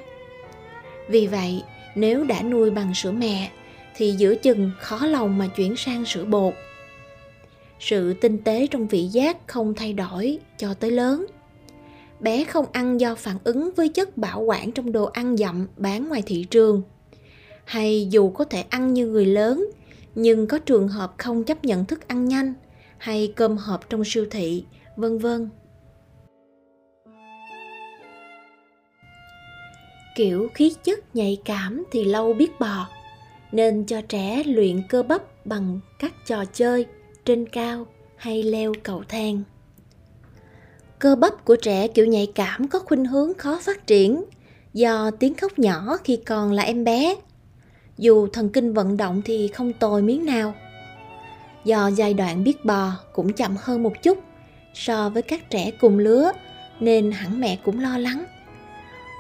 Vì 1.08 1.26
vậy, 1.26 1.62
nếu 1.94 2.24
đã 2.24 2.42
nuôi 2.42 2.70
bằng 2.70 2.94
sữa 2.94 3.12
mẹ, 3.12 3.50
thì 3.96 4.10
giữa 4.10 4.34
chừng 4.34 4.70
khó 4.80 5.06
lòng 5.06 5.38
mà 5.38 5.46
chuyển 5.46 5.76
sang 5.76 6.04
sữa 6.04 6.24
bột. 6.24 6.54
Sự 7.80 8.14
tinh 8.14 8.38
tế 8.38 8.66
trong 8.66 8.86
vị 8.86 9.04
giác 9.04 9.48
không 9.48 9.74
thay 9.74 9.92
đổi 9.92 10.38
cho 10.58 10.74
tới 10.74 10.90
lớn. 10.90 11.26
Bé 12.20 12.44
không 12.44 12.66
ăn 12.72 13.00
do 13.00 13.14
phản 13.14 13.36
ứng 13.44 13.70
với 13.76 13.88
chất 13.88 14.16
bảo 14.16 14.40
quản 14.40 14.72
trong 14.72 14.92
đồ 14.92 15.04
ăn 15.04 15.36
dặm 15.36 15.66
bán 15.76 16.08
ngoài 16.08 16.22
thị 16.26 16.46
trường. 16.50 16.82
Hay 17.64 18.08
dù 18.10 18.30
có 18.30 18.44
thể 18.44 18.64
ăn 18.70 18.94
như 18.94 19.06
người 19.06 19.26
lớn 19.26 19.70
nhưng 20.16 20.46
có 20.46 20.58
trường 20.58 20.88
hợp 20.88 21.14
không 21.18 21.44
chấp 21.44 21.64
nhận 21.64 21.84
thức 21.84 22.08
ăn 22.08 22.24
nhanh 22.24 22.54
hay 22.98 23.32
cơm 23.36 23.56
hộp 23.56 23.90
trong 23.90 24.04
siêu 24.04 24.26
thị, 24.30 24.64
vân 24.96 25.18
vân. 25.18 25.48
Kiểu 30.16 30.48
khí 30.54 30.74
chất 30.84 31.16
nhạy 31.16 31.38
cảm 31.44 31.84
thì 31.92 32.04
lâu 32.04 32.32
biết 32.32 32.60
bò, 32.60 32.88
nên 33.52 33.84
cho 33.86 34.00
trẻ 34.00 34.42
luyện 34.46 34.82
cơ 34.88 35.02
bắp 35.02 35.46
bằng 35.46 35.80
các 35.98 36.12
trò 36.26 36.44
chơi 36.44 36.86
trên 37.24 37.48
cao 37.48 37.86
hay 38.16 38.42
leo 38.42 38.72
cầu 38.82 39.04
thang. 39.08 39.42
Cơ 40.98 41.16
bắp 41.16 41.44
của 41.44 41.56
trẻ 41.56 41.88
kiểu 41.88 42.06
nhạy 42.06 42.32
cảm 42.34 42.68
có 42.68 42.78
khuynh 42.78 43.04
hướng 43.04 43.34
khó 43.34 43.60
phát 43.62 43.86
triển 43.86 44.24
do 44.72 45.10
tiếng 45.10 45.34
khóc 45.34 45.58
nhỏ 45.58 45.96
khi 46.04 46.16
còn 46.16 46.52
là 46.52 46.62
em 46.62 46.84
bé 46.84 47.16
dù 47.98 48.26
thần 48.26 48.48
kinh 48.48 48.72
vận 48.72 48.96
động 48.96 49.22
thì 49.24 49.48
không 49.48 49.72
tồi 49.72 50.02
miếng 50.02 50.24
nào. 50.24 50.54
Do 51.64 51.88
giai 51.88 52.14
đoạn 52.14 52.44
biết 52.44 52.64
bò 52.64 52.92
cũng 53.12 53.32
chậm 53.32 53.56
hơn 53.60 53.82
một 53.82 54.02
chút 54.02 54.18
so 54.74 55.08
với 55.10 55.22
các 55.22 55.50
trẻ 55.50 55.70
cùng 55.80 55.98
lứa, 55.98 56.32
nên 56.80 57.12
hẳn 57.12 57.40
mẹ 57.40 57.58
cũng 57.64 57.80
lo 57.80 57.98
lắng. 57.98 58.24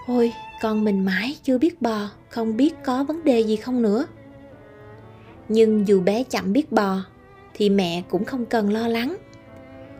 Ôi, 0.06 0.32
con 0.62 0.84
mình 0.84 1.04
mãi 1.04 1.36
chưa 1.42 1.58
biết 1.58 1.82
bò, 1.82 2.08
không 2.28 2.56
biết 2.56 2.74
có 2.84 3.04
vấn 3.04 3.24
đề 3.24 3.40
gì 3.40 3.56
không 3.56 3.82
nữa. 3.82 4.06
Nhưng 5.48 5.88
dù 5.88 6.00
bé 6.00 6.22
chậm 6.22 6.52
biết 6.52 6.72
bò 6.72 6.98
thì 7.54 7.70
mẹ 7.70 8.02
cũng 8.08 8.24
không 8.24 8.46
cần 8.46 8.72
lo 8.72 8.88
lắng. 8.88 9.16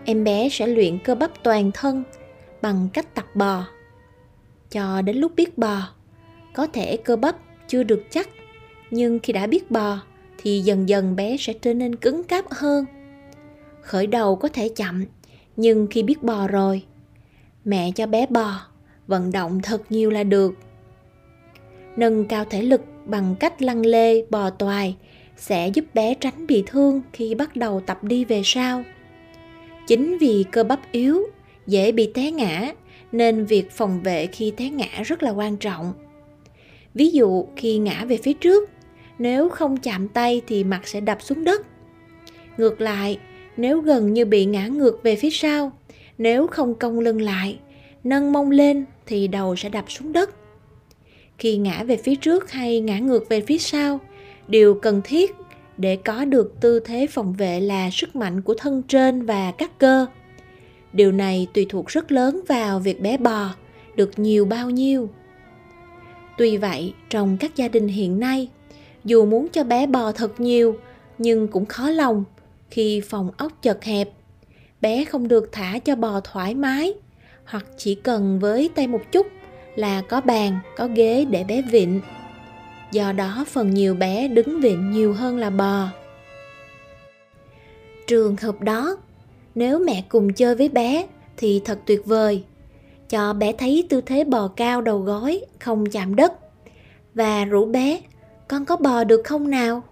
Em 0.04 0.24
bé 0.24 0.48
sẽ 0.48 0.66
luyện 0.66 0.98
cơ 0.98 1.14
bắp 1.14 1.30
toàn 1.42 1.70
thân 1.74 2.04
bằng 2.62 2.88
cách 2.92 3.14
tập 3.14 3.26
bò. 3.34 3.64
Cho 4.70 5.02
đến 5.02 5.16
lúc 5.16 5.32
biết 5.36 5.58
bò, 5.58 5.88
có 6.54 6.66
thể 6.66 6.96
cơ 6.96 7.16
bắp 7.16 7.36
chưa 7.68 7.82
được 7.82 8.02
chắc 8.10 8.28
nhưng 8.90 9.18
khi 9.18 9.32
đã 9.32 9.46
biết 9.46 9.70
bò, 9.70 9.98
thì 10.38 10.60
dần 10.60 10.88
dần 10.88 11.16
bé 11.16 11.36
sẽ 11.36 11.52
trở 11.52 11.74
nên 11.74 11.96
cứng 11.96 12.24
cáp 12.24 12.44
hơn. 12.50 12.84
Khởi 13.80 14.06
đầu 14.06 14.36
có 14.36 14.48
thể 14.48 14.68
chậm, 14.68 15.04
nhưng 15.56 15.86
khi 15.90 16.02
biết 16.02 16.22
bò 16.22 16.46
rồi, 16.46 16.82
mẹ 17.64 17.90
cho 17.94 18.06
bé 18.06 18.26
bò, 18.26 18.60
vận 19.06 19.32
động 19.32 19.60
thật 19.62 19.92
nhiều 19.92 20.10
là 20.10 20.24
được. 20.24 20.54
Nâng 21.96 22.24
cao 22.24 22.44
thể 22.44 22.62
lực 22.62 22.80
bằng 23.04 23.36
cách 23.40 23.62
lăn 23.62 23.86
lê, 23.86 24.22
bò 24.30 24.50
toài 24.50 24.96
sẽ 25.36 25.68
giúp 25.68 25.84
bé 25.94 26.14
tránh 26.14 26.46
bị 26.46 26.62
thương 26.66 27.02
khi 27.12 27.34
bắt 27.34 27.56
đầu 27.56 27.80
tập 27.80 28.04
đi 28.04 28.24
về 28.24 28.42
sau. 28.44 28.82
Chính 29.86 30.18
vì 30.18 30.44
cơ 30.52 30.64
bắp 30.64 30.92
yếu, 30.92 31.22
dễ 31.66 31.92
bị 31.92 32.10
té 32.14 32.30
ngã, 32.30 32.72
nên 33.12 33.44
việc 33.44 33.70
phòng 33.70 34.02
vệ 34.02 34.26
khi 34.26 34.52
té 34.56 34.70
ngã 34.70 35.02
rất 35.04 35.22
là 35.22 35.30
quan 35.30 35.56
trọng. 35.56 35.92
Ví 36.94 37.10
dụ 37.10 37.46
khi 37.56 37.78
ngã 37.78 38.04
về 38.04 38.16
phía 38.16 38.32
trước 38.32 38.70
nếu 39.18 39.48
không 39.48 39.76
chạm 39.76 40.08
tay 40.08 40.42
thì 40.46 40.64
mặt 40.64 40.80
sẽ 40.84 41.00
đập 41.00 41.22
xuống 41.22 41.44
đất. 41.44 41.66
Ngược 42.56 42.80
lại, 42.80 43.18
nếu 43.56 43.80
gần 43.80 44.12
như 44.12 44.24
bị 44.24 44.44
ngã 44.44 44.66
ngược 44.66 45.02
về 45.02 45.16
phía 45.16 45.30
sau, 45.30 45.72
nếu 46.18 46.46
không 46.46 46.74
cong 46.74 46.98
lưng 46.98 47.20
lại, 47.20 47.58
nâng 48.04 48.32
mông 48.32 48.50
lên 48.50 48.84
thì 49.06 49.28
đầu 49.28 49.56
sẽ 49.56 49.68
đập 49.68 49.84
xuống 49.88 50.12
đất. 50.12 50.30
Khi 51.38 51.56
ngã 51.56 51.84
về 51.84 51.96
phía 51.96 52.14
trước 52.14 52.50
hay 52.50 52.80
ngã 52.80 52.98
ngược 52.98 53.28
về 53.28 53.40
phía 53.40 53.58
sau, 53.58 54.00
điều 54.48 54.74
cần 54.74 55.00
thiết 55.04 55.34
để 55.76 55.96
có 55.96 56.24
được 56.24 56.54
tư 56.60 56.80
thế 56.80 57.06
phòng 57.10 57.32
vệ 57.32 57.60
là 57.60 57.90
sức 57.90 58.16
mạnh 58.16 58.42
của 58.42 58.54
thân 58.54 58.82
trên 58.88 59.26
và 59.26 59.52
các 59.58 59.78
cơ. 59.78 60.06
Điều 60.92 61.12
này 61.12 61.46
tùy 61.54 61.66
thuộc 61.68 61.86
rất 61.86 62.12
lớn 62.12 62.40
vào 62.48 62.78
việc 62.78 63.00
bé 63.00 63.16
bò, 63.16 63.54
được 63.96 64.18
nhiều 64.18 64.44
bao 64.44 64.70
nhiêu. 64.70 65.08
Tuy 66.38 66.56
vậy, 66.56 66.94
trong 67.08 67.36
các 67.40 67.56
gia 67.56 67.68
đình 67.68 67.88
hiện 67.88 68.20
nay 68.20 68.48
dù 69.06 69.26
muốn 69.26 69.48
cho 69.48 69.64
bé 69.64 69.86
bò 69.86 70.12
thật 70.12 70.40
nhiều, 70.40 70.76
nhưng 71.18 71.48
cũng 71.48 71.66
khó 71.66 71.90
lòng 71.90 72.24
khi 72.70 73.00
phòng 73.00 73.30
ốc 73.36 73.52
chật 73.62 73.84
hẹp. 73.84 74.08
Bé 74.80 75.04
không 75.04 75.28
được 75.28 75.48
thả 75.52 75.78
cho 75.78 75.96
bò 75.96 76.20
thoải 76.20 76.54
mái, 76.54 76.94
hoặc 77.44 77.66
chỉ 77.76 77.94
cần 77.94 78.38
với 78.38 78.70
tay 78.74 78.86
một 78.86 79.00
chút 79.12 79.26
là 79.76 80.02
có 80.02 80.20
bàn, 80.20 80.58
có 80.76 80.88
ghế 80.94 81.24
để 81.24 81.44
bé 81.44 81.62
vịn. 81.62 82.00
Do 82.92 83.12
đó 83.12 83.44
phần 83.48 83.70
nhiều 83.70 83.94
bé 83.94 84.28
đứng 84.28 84.60
vịn 84.60 84.90
nhiều 84.90 85.12
hơn 85.12 85.38
là 85.38 85.50
bò. 85.50 85.88
Trường 88.06 88.36
hợp 88.36 88.60
đó, 88.60 88.96
nếu 89.54 89.78
mẹ 89.78 90.04
cùng 90.08 90.32
chơi 90.32 90.54
với 90.54 90.68
bé 90.68 91.06
thì 91.36 91.62
thật 91.64 91.78
tuyệt 91.86 92.06
vời. 92.06 92.44
Cho 93.08 93.32
bé 93.32 93.52
thấy 93.52 93.86
tư 93.88 94.00
thế 94.00 94.24
bò 94.24 94.48
cao 94.48 94.80
đầu 94.80 94.98
gối, 94.98 95.40
không 95.60 95.86
chạm 95.86 96.16
đất. 96.16 96.32
Và 97.14 97.44
rủ 97.44 97.64
bé 97.64 98.00
con 98.48 98.64
có 98.64 98.76
bò 98.76 99.04
được 99.04 99.20
không 99.24 99.50
nào? 99.50 99.82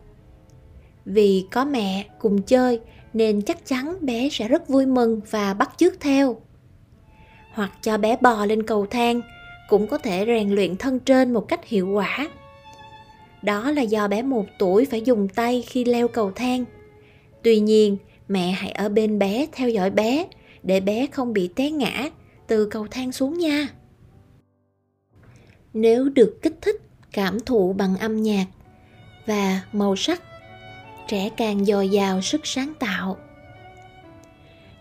Vì 1.04 1.46
có 1.50 1.64
mẹ 1.64 2.06
cùng 2.18 2.42
chơi 2.42 2.80
nên 3.12 3.42
chắc 3.42 3.66
chắn 3.66 3.96
bé 4.00 4.28
sẽ 4.32 4.49
rất 4.49 4.68
vui 4.68 4.87
mừng 4.87 5.20
và 5.30 5.54
bắt 5.54 5.70
chước 5.76 6.00
theo. 6.00 6.37
Hoặc 7.52 7.73
cho 7.82 7.99
bé 7.99 8.16
bò 8.20 8.46
lên 8.46 8.62
cầu 8.62 8.87
thang 8.87 9.20
cũng 9.68 9.87
có 9.87 9.99
thể 9.99 10.25
rèn 10.26 10.50
luyện 10.50 10.76
thân 10.76 10.99
trên 11.00 11.32
một 11.32 11.49
cách 11.49 11.64
hiệu 11.64 11.88
quả. 11.88 12.28
Đó 13.42 13.70
là 13.70 13.82
do 13.82 14.08
bé 14.08 14.23
một 14.23 14.46
tuổi 14.58 14.84
phải 14.84 15.02
dùng 15.02 15.28
tay 15.28 15.64
khi 15.66 15.84
leo 15.84 16.08
cầu 16.08 16.32
thang. 16.34 16.64
Tuy 17.42 17.61
nhiên, 17.61 17.96
mẹ 18.28 18.50
hãy 18.50 18.70
ở 18.70 18.88
bên 18.88 19.18
bé 19.18 19.46
theo 19.52 19.68
dõi 19.68 19.90
bé 19.90 20.26
để 20.62 20.80
bé 20.80 21.06
không 21.06 21.32
bị 21.32 21.49
té 21.49 21.70
ngã 21.70 22.11
từ 22.46 22.66
cầu 22.66 22.87
thang 22.90 23.12
xuống 23.12 23.38
nha. 23.38 23.68
Nếu 25.75 26.08
được 26.08 26.38
kích 26.42 26.54
thích 26.61 26.84
cảm 27.14 27.40
thụ 27.40 27.73
bằng 27.73 27.97
âm 27.97 28.23
nhạc 28.23 28.47
và 29.26 29.61
màu 29.73 29.97
sắc, 29.97 30.23
trẻ 31.09 31.28
càng 31.37 31.64
dồi 31.64 31.88
dào 31.88 32.21
sức 32.21 32.40
sáng 32.47 32.73
tạo. 32.78 33.16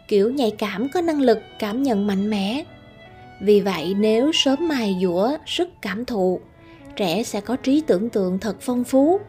Kiểu 0.07 0.31
nhạy 0.31 0.51
cảm 0.51 0.89
có 0.89 1.01
năng 1.01 1.21
lực 1.21 1.39
cảm 1.59 1.83
nhận 1.83 2.07
mạnh 2.07 2.29
mẽ. 2.29 2.63
Vì 3.41 3.61
vậy, 3.61 3.93
nếu 3.97 4.31
sớm 4.33 4.67
mài 4.67 4.97
dũa 5.01 5.37
sức 5.45 5.69
cảm 5.81 6.05
thụ, 6.05 6.39
trẻ 6.95 7.23
sẽ 7.23 7.41
có 7.41 7.55
trí 7.55 7.83
tưởng 7.87 8.09
tượng 8.09 8.39
thật 8.39 8.57
phong 8.61 8.83
phú 8.83 9.19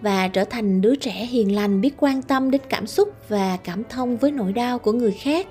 và 0.00 0.28
trở 0.28 0.44
thành 0.44 0.80
đứa 0.80 0.94
trẻ 0.94 1.12
hiền 1.12 1.54
lành 1.54 1.80
biết 1.80 1.94
quan 1.98 2.22
tâm 2.22 2.50
đến 2.50 2.60
cảm 2.68 2.86
xúc 2.86 3.08
và 3.28 3.58
cảm 3.64 3.84
thông 3.84 4.16
với 4.16 4.30
nỗi 4.30 4.52
đau 4.52 4.78
của 4.78 4.92
người 4.92 5.12
khác. 5.12 5.46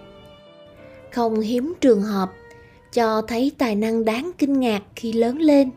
Không 1.12 1.40
hiếm 1.40 1.74
trường 1.82 2.02
hợp 2.02 2.32
cho 2.94 3.22
thấy 3.22 3.52
tài 3.58 3.76
năng 3.76 4.06
đáng 4.06 4.32
kinh 4.38 4.60
ngạc 4.60 4.82
khi 4.96 5.14
lớn 5.14 5.38
lên 5.38 5.72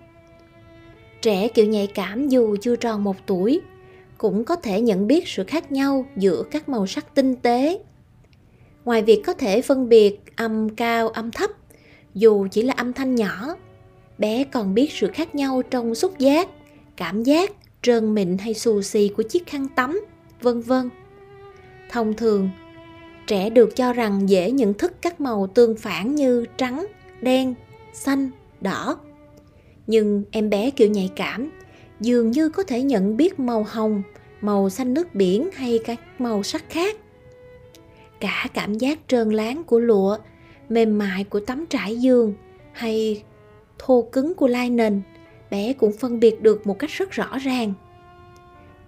trẻ 1.23 1.49
kiểu 1.49 1.67
nhạy 1.67 1.87
cảm 1.87 2.29
dù 2.29 2.57
chưa 2.61 2.76
tròn 2.76 3.05
một 3.05 3.17
tuổi, 3.26 3.61
cũng 4.19 4.45
có 4.45 4.57
thể 4.57 4.81
nhận 4.81 5.07
biết 5.07 5.29
sự 5.29 5.45
khác 5.45 5.73
nhau 5.73 6.07
giữa 6.17 6.43
các 6.50 6.69
màu 6.69 6.87
sắc 6.87 7.14
tinh 7.14 7.37
tế. 7.37 7.79
Ngoài 8.85 9.02
việc 9.02 9.23
có 9.26 9.33
thể 9.33 9.62
phân 9.62 9.88
biệt 9.88 10.21
âm 10.37 10.69
cao, 10.69 11.09
âm 11.09 11.31
thấp, 11.31 11.50
dù 12.14 12.47
chỉ 12.50 12.62
là 12.62 12.75
âm 12.76 12.93
thanh 12.93 13.14
nhỏ, 13.14 13.57
bé 14.19 14.45
còn 14.45 14.75
biết 14.75 14.93
sự 14.93 15.09
khác 15.14 15.35
nhau 15.35 15.62
trong 15.62 15.95
xúc 15.95 16.19
giác, 16.19 16.49
cảm 16.97 17.23
giác, 17.23 17.52
trơn 17.83 18.14
mịn 18.14 18.38
hay 18.38 18.55
xù 18.55 18.83
xì 18.83 19.09
của 19.09 19.23
chiếc 19.23 19.47
khăn 19.47 19.69
tắm, 19.69 20.05
vân 20.41 20.61
vân. 20.61 20.91
Thông 21.91 22.14
thường, 22.14 22.50
trẻ 23.26 23.50
được 23.50 23.76
cho 23.76 23.93
rằng 23.93 24.29
dễ 24.29 24.50
nhận 24.50 24.75
thức 24.75 24.93
các 25.00 25.21
màu 25.21 25.47
tương 25.47 25.76
phản 25.76 26.14
như 26.14 26.45
trắng, 26.57 26.87
đen, 27.21 27.55
xanh, 27.93 28.31
đỏ 28.61 28.99
nhưng 29.92 30.25
em 30.30 30.50
bé 30.50 30.70
kiểu 30.70 30.88
nhạy 30.88 31.11
cảm, 31.16 31.50
dường 32.00 32.30
như 32.30 32.49
có 32.49 32.62
thể 32.62 32.82
nhận 32.82 33.16
biết 33.16 33.40
màu 33.40 33.66
hồng, 33.68 34.02
màu 34.40 34.70
xanh 34.70 34.94
nước 34.94 35.14
biển 35.14 35.50
hay 35.54 35.80
các 35.84 36.00
màu 36.18 36.42
sắc 36.42 36.64
khác. 36.68 36.96
Cả 38.20 38.46
cảm 38.54 38.75
giác 38.75 38.99
trơn 39.08 39.30
láng 39.30 39.64
của 39.64 39.78
lụa, 39.78 40.18
mềm 40.68 40.99
mại 40.99 41.25
của 41.25 41.40
tấm 41.40 41.66
trải 41.66 41.96
giường 41.96 42.34
hay 42.72 43.22
thô 43.78 44.08
cứng 44.12 44.34
của 44.34 44.46
lai 44.46 44.70
nền, 44.70 45.02
bé 45.50 45.72
cũng 45.72 45.92
phân 45.92 46.20
biệt 46.20 46.42
được 46.42 46.66
một 46.66 46.78
cách 46.78 46.90
rất 46.90 47.11
rõ 47.11 47.38
ràng. 47.38 47.72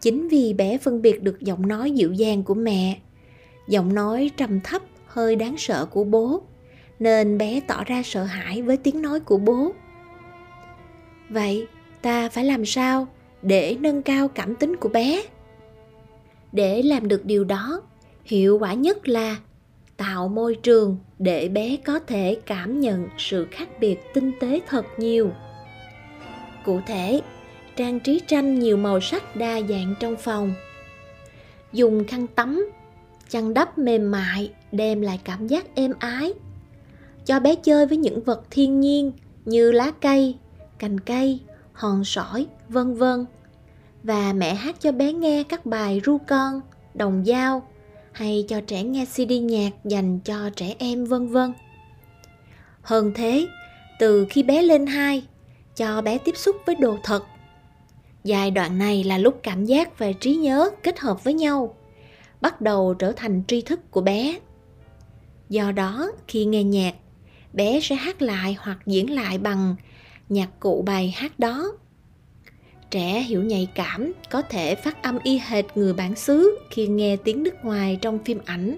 Chính 0.01 0.29
vì 0.29 0.55
bé 0.55 0.79
phân 0.79 1.03
biệt 1.03 1.23
được 1.23 1.41
giọng 1.41 1.69
nói 1.69 1.91
dịu 1.91 2.13
dàng 2.13 2.43
của 2.43 2.55
mẹ, 2.55 2.99
giọng 3.69 3.95
nói 3.95 4.31
trầm 4.37 4.61
thấp, 4.61 4.83
hơi 5.07 5.37
đáng 5.37 5.55
sợ 5.59 5.87
của 5.87 6.05
bố, 6.05 6.43
nên 6.99 7.39
bé 7.39 7.61
tỏ 7.67 7.85
ra 7.85 8.03
sợ 8.05 8.25
hãi 8.25 8.63
với 8.63 8.77
tiếng 8.77 9.03
nói 9.03 9.21
của 9.21 9.39
bố 9.39 9.73
vậy, 11.35 11.67
ta 12.03 12.29
phải 12.29 12.45
làm 12.45 12.65
sao 12.65 13.09
để 13.43 13.77
nâng 13.81 14.03
cao 14.03 14.29
cảm 14.29 14.55
tính 14.55 14.77
của 14.77 14.89
bé? 14.89 15.23
Để 16.53 16.83
làm 16.83 17.09
được 17.09 17.25
điều 17.25 17.45
đó, 17.45 17.83
hiệu 18.25 18.59
quả 18.59 18.75
nhất 18.75 19.09
là 19.09 19.37
tạo 19.97 20.29
môi 20.29 20.55
trường 20.55 20.99
để 21.19 21.49
bé 21.49 21.77
có 21.85 21.99
thể 21.99 22.37
cảm 22.47 22.81
nhận 22.81 23.09
sự 23.19 23.47
khác 23.51 23.69
biệt 23.81 23.97
tinh 24.15 24.33
tế 24.41 24.61
thật 24.69 24.87
nhiều. 24.99 25.31
Cụ 26.65 26.81
thể, 26.87 27.21
trang 27.77 28.01
trí 28.01 28.21
tranh 28.27 28.59
nhiều 28.59 28.77
màu 28.77 29.01
sắc 29.01 29.37
đa 29.37 29.61
dạng 29.69 29.95
trong 30.01 30.17
phòng. 30.17 30.55
Dùng 31.73 32.05
khăn 32.05 32.27
tắm, 32.27 32.71
chăn 33.29 33.55
đắp 33.55 33.79
mềm 33.79 34.11
mại 34.11 34.53
đem 34.73 35.01
lại 35.01 35.21
cảm 35.25 35.47
giác 35.47 35.75
êm 35.75 35.93
ái. 35.99 36.33
Cho 37.25 37.41
bé 37.41 37.55
chơi 37.55 37.87
với 37.87 37.97
những 37.97 38.21
vật 38.21 38.43
thiên 38.51 38.81
nhiên 38.81 39.13
như 39.45 39.73
lá 39.73 39.91
cây 40.01 40.37
cành 40.85 41.01
cây, 41.01 41.41
hòn 41.73 42.05
sỏi, 42.05 42.47
vân 42.69 42.95
vân. 42.95 43.27
Và 44.03 44.33
mẹ 44.33 44.55
hát 44.55 44.77
cho 44.81 44.93
bé 44.93 45.13
nghe 45.13 45.43
các 45.43 45.67
bài 45.67 46.01
ru 46.05 46.19
con, 46.19 46.61
đồng 46.95 47.25
dao, 47.25 47.69
hay 48.13 48.45
cho 48.49 48.61
trẻ 48.61 48.83
nghe 48.83 49.05
cd 49.07 49.33
nhạc 49.43 49.71
dành 49.85 50.21
cho 50.21 50.51
trẻ 50.57 50.75
em, 50.79 51.05
vân 51.05 51.29
vân. 51.29 51.53
Hơn 52.83 53.13
thế, 53.15 53.47
từ 53.99 54.27
khi 54.31 54.43
bé 54.43 54.63
lên 54.63 54.87
hai, 54.87 55.27
cho 55.77 56.03
bé 56.03 56.19
tiếp 56.19 56.37
xúc 56.37 56.57
với 56.67 56.75
đồ 56.75 56.97
thật. 57.03 57.25
Giai 58.25 58.51
đoạn 58.51 58.79
này 58.79 59.05
là 59.05 59.19
lúc 59.19 59.41
cảm 59.43 59.65
giác 59.65 59.99
và 59.99 60.13
trí 60.21 60.35
nhớ 60.35 60.71
kết 60.83 60.99
hợp 60.99 61.25
với 61.25 61.35
nhau, 61.35 61.75
bắt 62.41 62.61
đầu 62.61 62.95
trở 62.95 63.13
thành 63.13 63.43
tri 63.49 63.63
thức 63.63 63.91
của 63.91 64.01
bé. 64.01 64.39
Do 65.49 65.73
đó, 65.73 66.11
khi 66.29 66.45
nghe 66.45 66.65
nhạc, 66.65 66.95
bé 67.53 67.81
sẽ 67.81 67.95
hát 67.95 68.23
lại 68.23 68.57
hoặc 68.61 68.79
diễn 68.87 69.15
lại 69.15 69.39
bằng 69.39 69.77
nhạc 70.29 70.49
cụ 70.61 70.83
bài 70.87 71.15
hát 71.17 71.39
đó. 71.39 71.73
Trẻ 72.91 73.21
hiểu 73.21 73.43
nhạy 73.43 73.69
cảm 73.75 74.13
có 74.31 74.43
thể 74.43 74.75
phát 74.75 75.03
âm 75.03 75.19
y 75.23 75.41
hệt 75.47 75.65
người 75.75 75.93
bản 75.93 76.15
xứ 76.15 76.59
khi 76.71 76.87
nghe 76.87 77.17
tiếng 77.17 77.43
nước 77.43 77.55
ngoài 77.65 77.99
trong 78.01 78.19
phim 78.25 78.39
ảnh. 78.45 78.77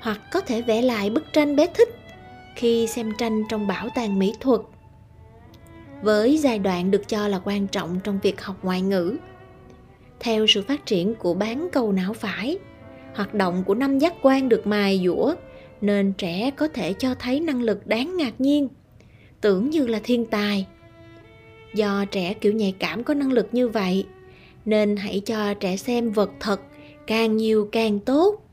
Hoặc 0.00 0.20
có 0.32 0.40
thể 0.40 0.62
vẽ 0.62 0.82
lại 0.82 1.10
bức 1.10 1.32
tranh 1.32 1.56
bé 1.56 1.66
thích 1.74 1.88
khi 2.56 2.86
xem 2.86 3.12
tranh 3.18 3.42
trong 3.48 3.66
bảo 3.66 3.88
tàng 3.94 4.18
mỹ 4.18 4.34
thuật. 4.40 4.60
Với 6.02 6.38
giai 6.38 6.58
đoạn 6.58 6.90
được 6.90 7.08
cho 7.08 7.28
là 7.28 7.40
quan 7.44 7.66
trọng 7.66 8.00
trong 8.04 8.18
việc 8.22 8.42
học 8.42 8.56
ngoại 8.62 8.82
ngữ, 8.82 9.16
theo 10.20 10.46
sự 10.46 10.62
phát 10.62 10.86
triển 10.86 11.14
của 11.14 11.34
bán 11.34 11.68
cầu 11.72 11.92
não 11.92 12.12
phải, 12.12 12.58
hoạt 13.14 13.34
động 13.34 13.64
của 13.66 13.74
năm 13.74 13.98
giác 13.98 14.14
quan 14.22 14.48
được 14.48 14.66
mài 14.66 15.00
dũa, 15.04 15.34
nên 15.80 16.12
trẻ 16.12 16.50
có 16.50 16.68
thể 16.68 16.92
cho 16.92 17.14
thấy 17.14 17.40
năng 17.40 17.62
lực 17.62 17.86
đáng 17.86 18.16
ngạc 18.16 18.40
nhiên 18.40 18.68
tưởng 19.40 19.70
như 19.70 19.86
là 19.86 20.00
thiên 20.04 20.26
tài. 20.26 20.66
Do 21.74 22.04
trẻ 22.04 22.34
kiểu 22.34 22.52
nhạy 22.52 22.74
cảm 22.78 23.04
có 23.04 23.14
năng 23.14 23.32
lực 23.32 23.48
như 23.52 23.68
vậy, 23.68 24.04
nên 24.64 24.96
hãy 24.96 25.20
cho 25.26 25.54
trẻ 25.54 25.76
xem 25.76 26.10
vật 26.10 26.30
thật 26.40 26.60
càng 27.06 27.36
nhiều 27.36 27.68
càng 27.72 27.98
tốt. 27.98 28.46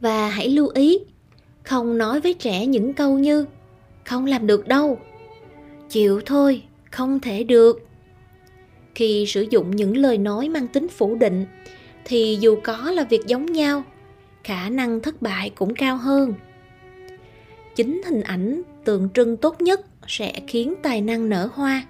Và 0.00 0.28
hãy 0.28 0.48
lưu 0.48 0.68
ý, 0.74 0.98
không 1.62 1.98
nói 1.98 2.20
với 2.20 2.34
trẻ 2.34 2.66
những 2.66 2.92
câu 2.92 3.18
như, 3.18 3.46
không 4.04 4.26
làm 4.26 4.46
được 4.46 4.68
đâu. 4.68 4.98
Chịu 5.88 6.20
thôi, 6.26 6.62
không 6.90 7.20
thể 7.20 7.44
được. 7.44 7.86
Khi 8.94 9.24
sử 9.26 9.46
dụng 9.50 9.76
những 9.76 9.96
lời 9.96 10.18
nói 10.18 10.48
mang 10.48 10.68
tính 10.68 10.88
phủ 10.88 11.14
định, 11.14 11.46
thì 12.04 12.38
dù 12.40 12.58
có 12.64 12.90
là 12.90 13.04
việc 13.04 13.26
giống 13.26 13.46
nhau, 13.46 13.82
khả 14.44 14.68
năng 14.68 15.00
thất 15.00 15.22
bại 15.22 15.50
cũng 15.50 15.74
cao 15.74 15.96
hơn. 15.96 16.34
Chính 17.76 18.02
hình 18.06 18.20
ảnh 18.20 18.62
tượng 18.84 19.08
trưng 19.14 19.36
tốt 19.36 19.62
nhất 19.62 19.80
sẽ 20.06 20.32
khiến 20.46 20.74
tài 20.82 21.00
năng 21.00 21.28
nở 21.28 21.48
hoa. 21.54 21.86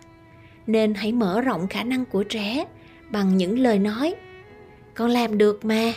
Nên 0.66 0.94
hãy 0.94 1.12
mở 1.12 1.40
rộng 1.40 1.66
khả 1.68 1.85
năng 1.85 2.04
của 2.04 2.23
trẻ 2.23 2.64
bằng 3.11 3.37
những 3.37 3.59
lời 3.59 3.78
nói. 3.78 4.14
Con 4.94 5.11
làm 5.11 5.38
được 5.38 5.64
mà. 5.64 5.92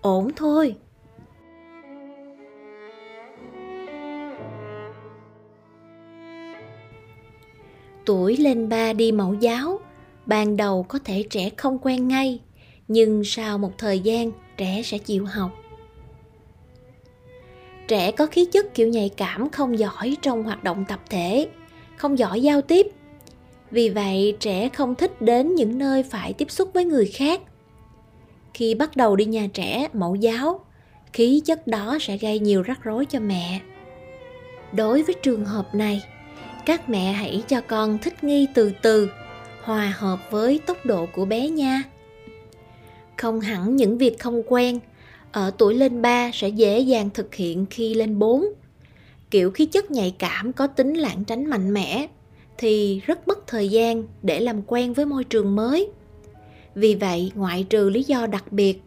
Ổn 0.00 0.30
thôi. 0.36 0.74
Tuổi 8.06 8.36
lên 8.36 8.68
ba 8.68 8.92
đi 8.92 9.12
mẫu 9.12 9.34
giáo, 9.34 9.80
ban 10.26 10.56
đầu 10.56 10.82
có 10.82 10.98
thể 11.04 11.24
trẻ 11.30 11.50
không 11.56 11.78
quen 11.82 12.08
ngay, 12.08 12.40
nhưng 12.88 13.24
sau 13.24 13.58
một 13.58 13.78
thời 13.78 14.00
gian, 14.00 14.30
trẻ 14.56 14.82
sẽ 14.84 14.98
chịu 14.98 15.24
học 15.24 15.59
trẻ 17.90 18.12
có 18.12 18.26
khí 18.26 18.44
chất 18.44 18.74
kiểu 18.74 18.88
nhạy 18.88 19.08
cảm 19.16 19.50
không 19.50 19.78
giỏi 19.78 20.16
trong 20.22 20.42
hoạt 20.42 20.64
động 20.64 20.84
tập 20.88 21.00
thể, 21.10 21.48
không 21.96 22.18
giỏi 22.18 22.42
giao 22.42 22.60
tiếp. 22.60 22.86
Vì 23.70 23.88
vậy, 23.88 24.36
trẻ 24.40 24.68
không 24.68 24.94
thích 24.94 25.22
đến 25.22 25.54
những 25.54 25.78
nơi 25.78 26.02
phải 26.02 26.32
tiếp 26.32 26.50
xúc 26.50 26.70
với 26.74 26.84
người 26.84 27.06
khác. 27.06 27.40
Khi 28.54 28.74
bắt 28.74 28.96
đầu 28.96 29.16
đi 29.16 29.24
nhà 29.24 29.48
trẻ, 29.54 29.88
mẫu 29.92 30.14
giáo, 30.14 30.60
khí 31.12 31.42
chất 31.44 31.66
đó 31.66 31.98
sẽ 32.00 32.16
gây 32.16 32.38
nhiều 32.38 32.62
rắc 32.62 32.84
rối 32.84 33.06
cho 33.06 33.20
mẹ. 33.20 33.60
Đối 34.72 35.02
với 35.02 35.14
trường 35.22 35.44
hợp 35.44 35.74
này, 35.74 36.02
các 36.66 36.88
mẹ 36.88 37.12
hãy 37.12 37.42
cho 37.48 37.60
con 37.60 37.98
thích 37.98 38.24
nghi 38.24 38.46
từ 38.54 38.72
từ, 38.82 39.10
hòa 39.62 39.94
hợp 39.96 40.18
với 40.30 40.60
tốc 40.66 40.86
độ 40.86 41.06
của 41.06 41.24
bé 41.24 41.48
nha. 41.48 41.82
Không 43.16 43.40
hẳn 43.40 43.76
những 43.76 43.98
việc 43.98 44.18
không 44.18 44.42
quen 44.46 44.80
ở 45.32 45.50
tuổi 45.58 45.74
lên 45.74 46.02
3 46.02 46.30
sẽ 46.32 46.48
dễ 46.48 46.80
dàng 46.80 47.10
thực 47.14 47.34
hiện 47.34 47.66
khi 47.70 47.94
lên 47.94 48.18
4. 48.18 48.44
Kiểu 49.30 49.50
khí 49.50 49.66
chất 49.66 49.90
nhạy 49.90 50.14
cảm 50.18 50.52
có 50.52 50.66
tính 50.66 50.94
lảng 50.94 51.24
tránh 51.24 51.46
mạnh 51.46 51.74
mẽ 51.74 52.06
thì 52.58 53.00
rất 53.06 53.28
mất 53.28 53.46
thời 53.46 53.68
gian 53.68 54.04
để 54.22 54.40
làm 54.40 54.62
quen 54.66 54.92
với 54.92 55.06
môi 55.06 55.24
trường 55.24 55.56
mới. 55.56 55.88
Vì 56.74 56.94
vậy, 56.94 57.32
ngoại 57.34 57.66
trừ 57.70 57.90
lý 57.90 58.02
do 58.02 58.26
đặc 58.26 58.52
biệt, 58.52 58.82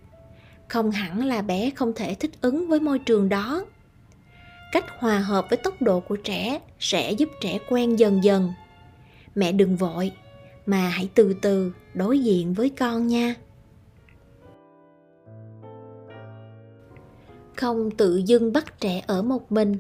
không 0.68 0.92
hẳn 0.92 1.26
là 1.26 1.42
bé 1.42 1.70
không 1.76 1.94
thể 1.94 2.16
thích 2.16 2.32
ứng 2.42 2.68
với 2.68 2.80
môi 2.80 3.00
trường 3.00 3.30
đó. 3.30 3.66
Cách 4.72 4.86
hòa 5.00 5.20
hợp 5.20 5.46
với 5.50 5.58
tốc 5.58 5.82
độ 5.82 6.00
của 6.00 6.16
trẻ 6.16 6.60
sẽ 6.80 7.12
giúp 7.12 7.30
trẻ 7.42 7.60
quen 7.70 7.96
dần 8.00 8.24
dần. 8.24 8.50
Mẹ 9.36 9.52
đừng 9.52 9.76
vội, 9.76 10.12
mà 10.66 10.88
hãy 10.88 11.10
từ 11.16 11.36
từ 11.42 11.72
đối 11.94 12.20
diện 12.20 12.54
với 12.54 12.70
con 12.70 13.08
nha. 13.08 13.36
Không 17.64 17.92
tự 17.92 18.22
dưng 18.26 18.54
bắt 18.54 18.80
trẻ 18.80 19.02
ở 19.08 19.22
một 19.22 19.52
mình, 19.52 19.78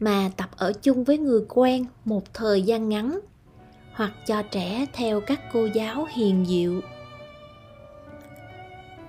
mà 0.00 0.30
tập 0.36 0.48
ở 0.56 0.72
chung 0.82 1.04
với 1.04 1.18
người 1.18 1.40
quen 1.48 1.86
một 2.04 2.34
thời 2.34 2.62
gian 2.62 2.88
ngắn, 2.88 3.20
hoặc 3.92 4.12
cho 4.26 4.42
trẻ 4.42 4.86
theo 4.92 5.20
các 5.20 5.40
cô 5.52 5.68
giáo 5.74 6.06
hiền 6.10 6.46
diệu 6.48 6.80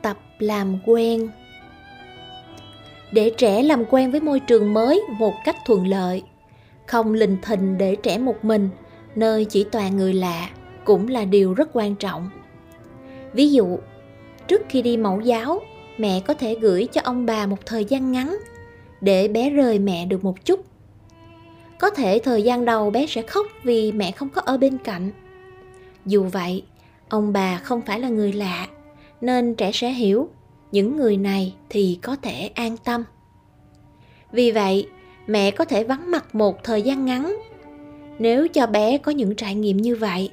tập 0.02 0.18
làm 0.40 0.80
quen. 0.86 1.30
Để 3.12 3.32
trẻ 3.38 3.64
làm 3.64 3.86
quen 3.86 4.12
với 4.12 4.20
môi 4.20 4.40
trường 4.40 4.74
mới 4.74 5.02
một 5.20 5.34
cách 5.46 5.58
thuận 5.66 5.88
lợi, 5.88 6.24
không 6.88 7.14
lình 7.14 7.38
thình 7.42 7.78
để 7.78 7.96
trẻ 7.96 8.18
một 8.18 8.46
mình, 8.46 8.70
nơi 9.16 9.46
chỉ 9.46 9.64
toàn 9.64 9.98
người 9.98 10.14
lạ 10.14 10.50
cũng 10.86 11.08
là 11.08 11.26
điều 11.26 11.54
rất 11.54 11.70
quan 11.74 11.96
trọng. 11.96 12.30
Ví 13.34 13.52
dụ, 13.52 13.78
trước 14.48 14.62
khi 14.70 14.82
đi 14.82 14.98
mẫu 14.98 15.22
giáo 15.22 15.62
mẹ 16.00 16.20
có 16.20 16.34
thể 16.34 16.56
gửi 16.62 16.88
cho 16.92 17.02
ông 17.04 17.26
bà 17.26 17.46
một 17.46 17.66
thời 17.66 17.86
gian 17.86 18.12
ngắn 18.12 18.38
để 19.02 19.28
bé 19.28 19.50
rời 19.50 19.80
mẹ 19.80 20.06
được 20.06 20.24
một 20.24 20.46
chút. 20.46 20.66
Có 21.80 21.90
thể 21.90 22.20
thời 22.24 22.44
gian 22.44 22.66
đầu 22.66 22.90
bé 22.90 23.06
sẽ 23.08 23.22
khóc 23.22 23.48
vì 23.64 23.92
mẹ 23.92 24.12
không 24.12 24.30
có 24.30 24.42
ở 24.46 24.58
bên 24.58 24.78
cạnh. 24.78 25.12
Dù 26.06 26.24
vậy, 26.24 26.64
ông 27.10 27.34
bà 27.34 27.58
không 27.58 27.82
phải 27.82 28.00
là 28.00 28.10
người 28.10 28.34
lạ, 28.34 28.68
nên 29.22 29.56
trẻ 29.56 29.72
sẽ 29.74 29.90
hiểu 29.90 30.30
những 30.72 30.98
người 30.98 31.18
này 31.18 31.56
thì 31.70 32.00
có 32.02 32.16
thể 32.22 32.52
an 32.56 32.78
tâm. 32.78 33.04
Vì 34.32 34.52
vậy, 34.52 34.88
mẹ 35.28 35.52
có 35.52 35.66
thể 35.66 35.84
vắng 35.84 36.12
mặt 36.12 36.36
một 36.36 36.64
thời 36.64 36.82
gian 36.82 37.06
ngắn. 37.06 37.38
Nếu 38.20 38.48
cho 38.48 38.68
bé 38.68 38.98
có 38.98 39.12
những 39.12 39.36
trải 39.36 39.56
nghiệm 39.56 39.78
như 39.78 39.96
vậy, 39.96 40.32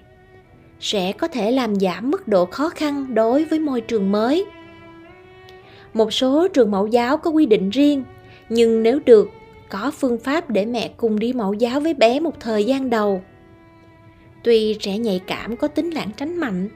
sẽ 0.80 1.12
có 1.12 1.28
thể 1.28 1.50
làm 1.50 1.80
giảm 1.80 2.10
mức 2.10 2.28
độ 2.28 2.46
khó 2.46 2.68
khăn 2.68 3.14
đối 3.14 3.44
với 3.44 3.58
môi 3.58 3.80
trường 3.80 4.12
mới 4.12 4.46
một 5.96 6.12
số 6.12 6.48
trường 6.48 6.70
mẫu 6.70 6.86
giáo 6.86 7.16
có 7.16 7.30
quy 7.30 7.46
định 7.46 7.70
riêng, 7.70 8.04
nhưng 8.48 8.82
nếu 8.82 9.00
được, 9.06 9.30
có 9.68 9.92
phương 9.98 10.18
pháp 10.18 10.50
để 10.50 10.66
mẹ 10.66 10.90
cùng 10.96 11.18
đi 11.18 11.32
mẫu 11.32 11.54
giáo 11.54 11.80
với 11.80 11.94
bé 11.94 12.20
một 12.20 12.40
thời 12.40 12.64
gian 12.64 12.90
đầu. 12.90 13.22
Tuy 14.44 14.74
trẻ 14.80 14.98
nhạy 14.98 15.20
cảm 15.26 15.56
có 15.56 15.68
tính 15.68 15.90
lãng 15.90 16.10
tránh 16.16 16.36
mạnh, 16.36 16.68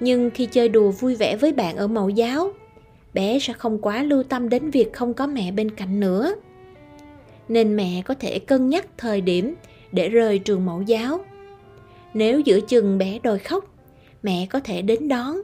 nhưng 0.00 0.30
khi 0.30 0.46
chơi 0.46 0.68
đùa 0.68 0.90
vui 0.90 1.14
vẻ 1.14 1.36
với 1.36 1.52
bạn 1.52 1.76
ở 1.76 1.86
mẫu 1.86 2.08
giáo, 2.08 2.52
bé 3.14 3.38
sẽ 3.38 3.52
không 3.52 3.78
quá 3.78 4.02
lưu 4.02 4.22
tâm 4.22 4.48
đến 4.48 4.70
việc 4.70 4.92
không 4.92 5.14
có 5.14 5.26
mẹ 5.26 5.52
bên 5.52 5.70
cạnh 5.70 6.00
nữa. 6.00 6.34
Nên 7.48 7.76
mẹ 7.76 8.02
có 8.04 8.14
thể 8.14 8.38
cân 8.38 8.68
nhắc 8.68 8.86
thời 8.96 9.20
điểm 9.20 9.54
để 9.92 10.08
rời 10.08 10.38
trường 10.38 10.66
mẫu 10.66 10.82
giáo. 10.82 11.20
Nếu 12.14 12.40
giữa 12.40 12.60
chừng 12.60 12.98
bé 12.98 13.18
đòi 13.22 13.38
khóc, 13.38 13.64
mẹ 14.22 14.46
có 14.50 14.60
thể 14.60 14.82
đến 14.82 15.08
đón 15.08 15.36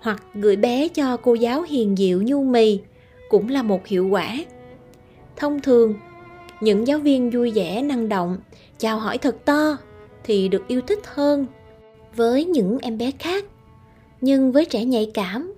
hoặc 0.00 0.22
gửi 0.34 0.56
bé 0.56 0.88
cho 0.88 1.16
cô 1.16 1.34
giáo 1.34 1.62
hiền 1.62 1.96
diệu 1.96 2.22
nhu 2.22 2.44
mì 2.44 2.80
cũng 3.28 3.48
là 3.48 3.62
một 3.62 3.86
hiệu 3.86 4.08
quả. 4.08 4.36
Thông 5.36 5.60
thường, 5.60 5.94
những 6.60 6.86
giáo 6.86 6.98
viên 6.98 7.30
vui 7.30 7.52
vẻ, 7.54 7.82
năng 7.82 8.08
động, 8.08 8.36
chào 8.78 8.98
hỏi 8.98 9.18
thật 9.18 9.36
to 9.44 9.76
thì 10.24 10.48
được 10.48 10.68
yêu 10.68 10.80
thích 10.80 11.00
hơn 11.04 11.46
với 12.16 12.44
những 12.44 12.78
em 12.82 12.98
bé 12.98 13.10
khác. 13.18 13.44
Nhưng 14.20 14.52
với 14.52 14.64
trẻ 14.64 14.84
nhạy 14.84 15.10
cảm, 15.14 15.52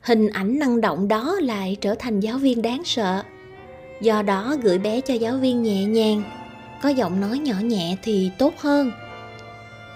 hình 0.00 0.28
ảnh 0.28 0.58
năng 0.58 0.80
động 0.80 1.08
đó 1.08 1.36
lại 1.40 1.76
trở 1.80 1.94
thành 1.94 2.20
giáo 2.20 2.38
viên 2.38 2.62
đáng 2.62 2.84
sợ. 2.84 3.22
Do 4.00 4.22
đó, 4.22 4.56
gửi 4.62 4.78
bé 4.78 5.00
cho 5.00 5.14
giáo 5.14 5.36
viên 5.36 5.62
nhẹ 5.62 5.84
nhàng, 5.84 6.22
có 6.82 6.88
giọng 6.88 7.20
nói 7.20 7.38
nhỏ 7.38 7.54
nhẹ 7.62 7.96
thì 8.02 8.30
tốt 8.38 8.54
hơn. 8.58 8.92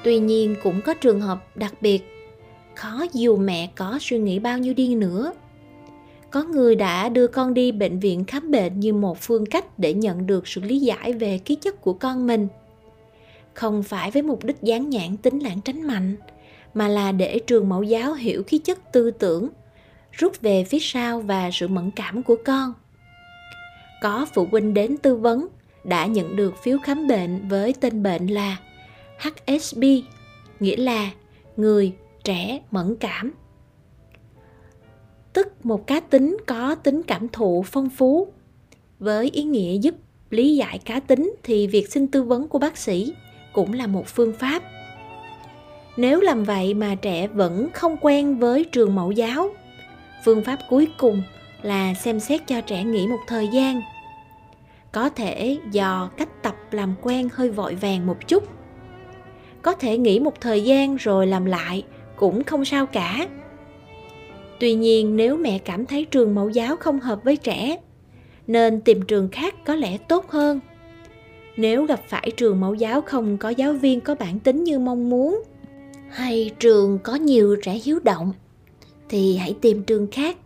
Tuy 0.04 0.18
nhiên, 0.18 0.56
cũng 0.62 0.80
có 0.82 0.94
trường 0.94 1.20
hợp 1.20 1.56
đặc 1.56 1.74
biệt 1.80 2.15
khó 2.76 3.04
dù 3.12 3.36
mẹ 3.36 3.70
có 3.74 3.98
suy 4.00 4.18
nghĩ 4.18 4.38
bao 4.38 4.58
nhiêu 4.58 4.74
đi 4.74 4.94
nữa. 4.94 5.32
Có 6.30 6.42
người 6.42 6.74
đã 6.74 7.08
đưa 7.08 7.26
con 7.26 7.54
đi 7.54 7.72
bệnh 7.72 7.98
viện 7.98 8.24
khám 8.24 8.50
bệnh 8.50 8.80
như 8.80 8.92
một 8.92 9.18
phương 9.20 9.46
cách 9.46 9.78
để 9.78 9.94
nhận 9.94 10.26
được 10.26 10.48
sự 10.48 10.60
lý 10.60 10.78
giải 10.80 11.12
về 11.12 11.38
ký 11.38 11.54
chất 11.54 11.80
của 11.80 11.92
con 11.92 12.26
mình. 12.26 12.48
Không 13.54 13.82
phải 13.82 14.10
với 14.10 14.22
mục 14.22 14.44
đích 14.44 14.62
dán 14.62 14.90
nhãn 14.90 15.16
tính 15.16 15.38
lãng 15.38 15.60
tránh 15.60 15.82
mạnh 15.86 16.16
mà 16.74 16.88
là 16.88 17.12
để 17.12 17.38
trường 17.38 17.68
mẫu 17.68 17.82
giáo 17.82 18.14
hiểu 18.14 18.42
khí 18.42 18.58
chất 18.58 18.92
tư 18.92 19.10
tưởng 19.10 19.48
rút 20.12 20.40
về 20.40 20.64
phía 20.64 20.78
sau 20.80 21.20
và 21.20 21.50
sự 21.52 21.68
mẫn 21.68 21.90
cảm 21.90 22.22
của 22.22 22.36
con. 22.44 22.72
Có 24.02 24.26
phụ 24.34 24.48
huynh 24.50 24.74
đến 24.74 24.96
tư 24.96 25.16
vấn 25.16 25.46
đã 25.84 26.06
nhận 26.06 26.36
được 26.36 26.54
phiếu 26.62 26.78
khám 26.78 27.06
bệnh 27.06 27.48
với 27.48 27.74
tên 27.80 28.02
bệnh 28.02 28.26
là 28.26 28.56
HSB, 29.18 29.84
nghĩa 30.60 30.76
là 30.76 31.10
người 31.56 31.92
trẻ, 32.26 32.60
mẫn 32.70 32.96
cảm. 33.00 33.32
Tức 35.32 35.66
một 35.66 35.86
cá 35.86 36.00
tính 36.00 36.36
có 36.46 36.74
tính 36.74 37.02
cảm 37.02 37.28
thụ 37.28 37.64
phong 37.66 37.90
phú, 37.90 38.28
với 38.98 39.30
ý 39.30 39.42
nghĩa 39.42 39.78
giúp 39.78 39.94
lý 40.30 40.56
giải 40.56 40.78
cá 40.78 41.00
tính 41.00 41.34
thì 41.42 41.66
việc 41.66 41.92
xin 41.92 42.06
tư 42.06 42.22
vấn 42.22 42.48
của 42.48 42.58
bác 42.58 42.78
sĩ 42.78 43.14
cũng 43.52 43.72
là 43.72 43.86
một 43.86 44.06
phương 44.06 44.32
pháp. 44.32 44.62
Nếu 45.96 46.20
làm 46.20 46.44
vậy 46.44 46.74
mà 46.74 46.94
trẻ 46.94 47.26
vẫn 47.28 47.68
không 47.74 47.96
quen 48.00 48.38
với 48.38 48.64
trường 48.64 48.94
mẫu 48.94 49.10
giáo, 49.10 49.48
phương 50.24 50.44
pháp 50.44 50.58
cuối 50.70 50.88
cùng 50.98 51.22
là 51.62 51.94
xem 51.94 52.20
xét 52.20 52.46
cho 52.46 52.60
trẻ 52.60 52.84
nghỉ 52.84 53.06
một 53.06 53.20
thời 53.26 53.48
gian. 53.48 53.80
Có 54.92 55.08
thể 55.08 55.58
do 55.72 56.10
cách 56.16 56.42
tập 56.42 56.56
làm 56.70 56.94
quen 57.02 57.28
hơi 57.32 57.50
vội 57.50 57.74
vàng 57.74 58.06
một 58.06 58.28
chút. 58.28 58.44
Có 59.62 59.72
thể 59.72 59.98
nghỉ 59.98 60.18
một 60.20 60.40
thời 60.40 60.64
gian 60.64 60.96
rồi 60.96 61.26
làm 61.26 61.44
lại 61.44 61.84
cũng 62.16 62.44
không 62.44 62.64
sao 62.64 62.86
cả. 62.86 63.28
Tuy 64.60 64.74
nhiên, 64.74 65.16
nếu 65.16 65.36
mẹ 65.36 65.58
cảm 65.58 65.86
thấy 65.86 66.04
trường 66.04 66.34
mẫu 66.34 66.48
giáo 66.48 66.76
không 66.76 67.00
hợp 67.00 67.24
với 67.24 67.36
trẻ, 67.36 67.78
nên 68.46 68.80
tìm 68.80 69.02
trường 69.02 69.28
khác 69.28 69.54
có 69.64 69.74
lẽ 69.74 69.98
tốt 69.98 70.30
hơn. 70.30 70.60
Nếu 71.56 71.84
gặp 71.84 72.00
phải 72.08 72.30
trường 72.36 72.60
mẫu 72.60 72.74
giáo 72.74 73.00
không 73.00 73.38
có 73.38 73.48
giáo 73.48 73.72
viên 73.72 74.00
có 74.00 74.14
bản 74.14 74.38
tính 74.38 74.64
như 74.64 74.78
mong 74.78 75.10
muốn, 75.10 75.42
hay 76.10 76.50
trường 76.58 76.98
có 76.98 77.14
nhiều 77.14 77.56
trẻ 77.62 77.72
hiếu 77.84 77.98
động, 78.04 78.32
thì 79.08 79.36
hãy 79.36 79.54
tìm 79.60 79.82
trường 79.82 80.06
khác 80.10 80.36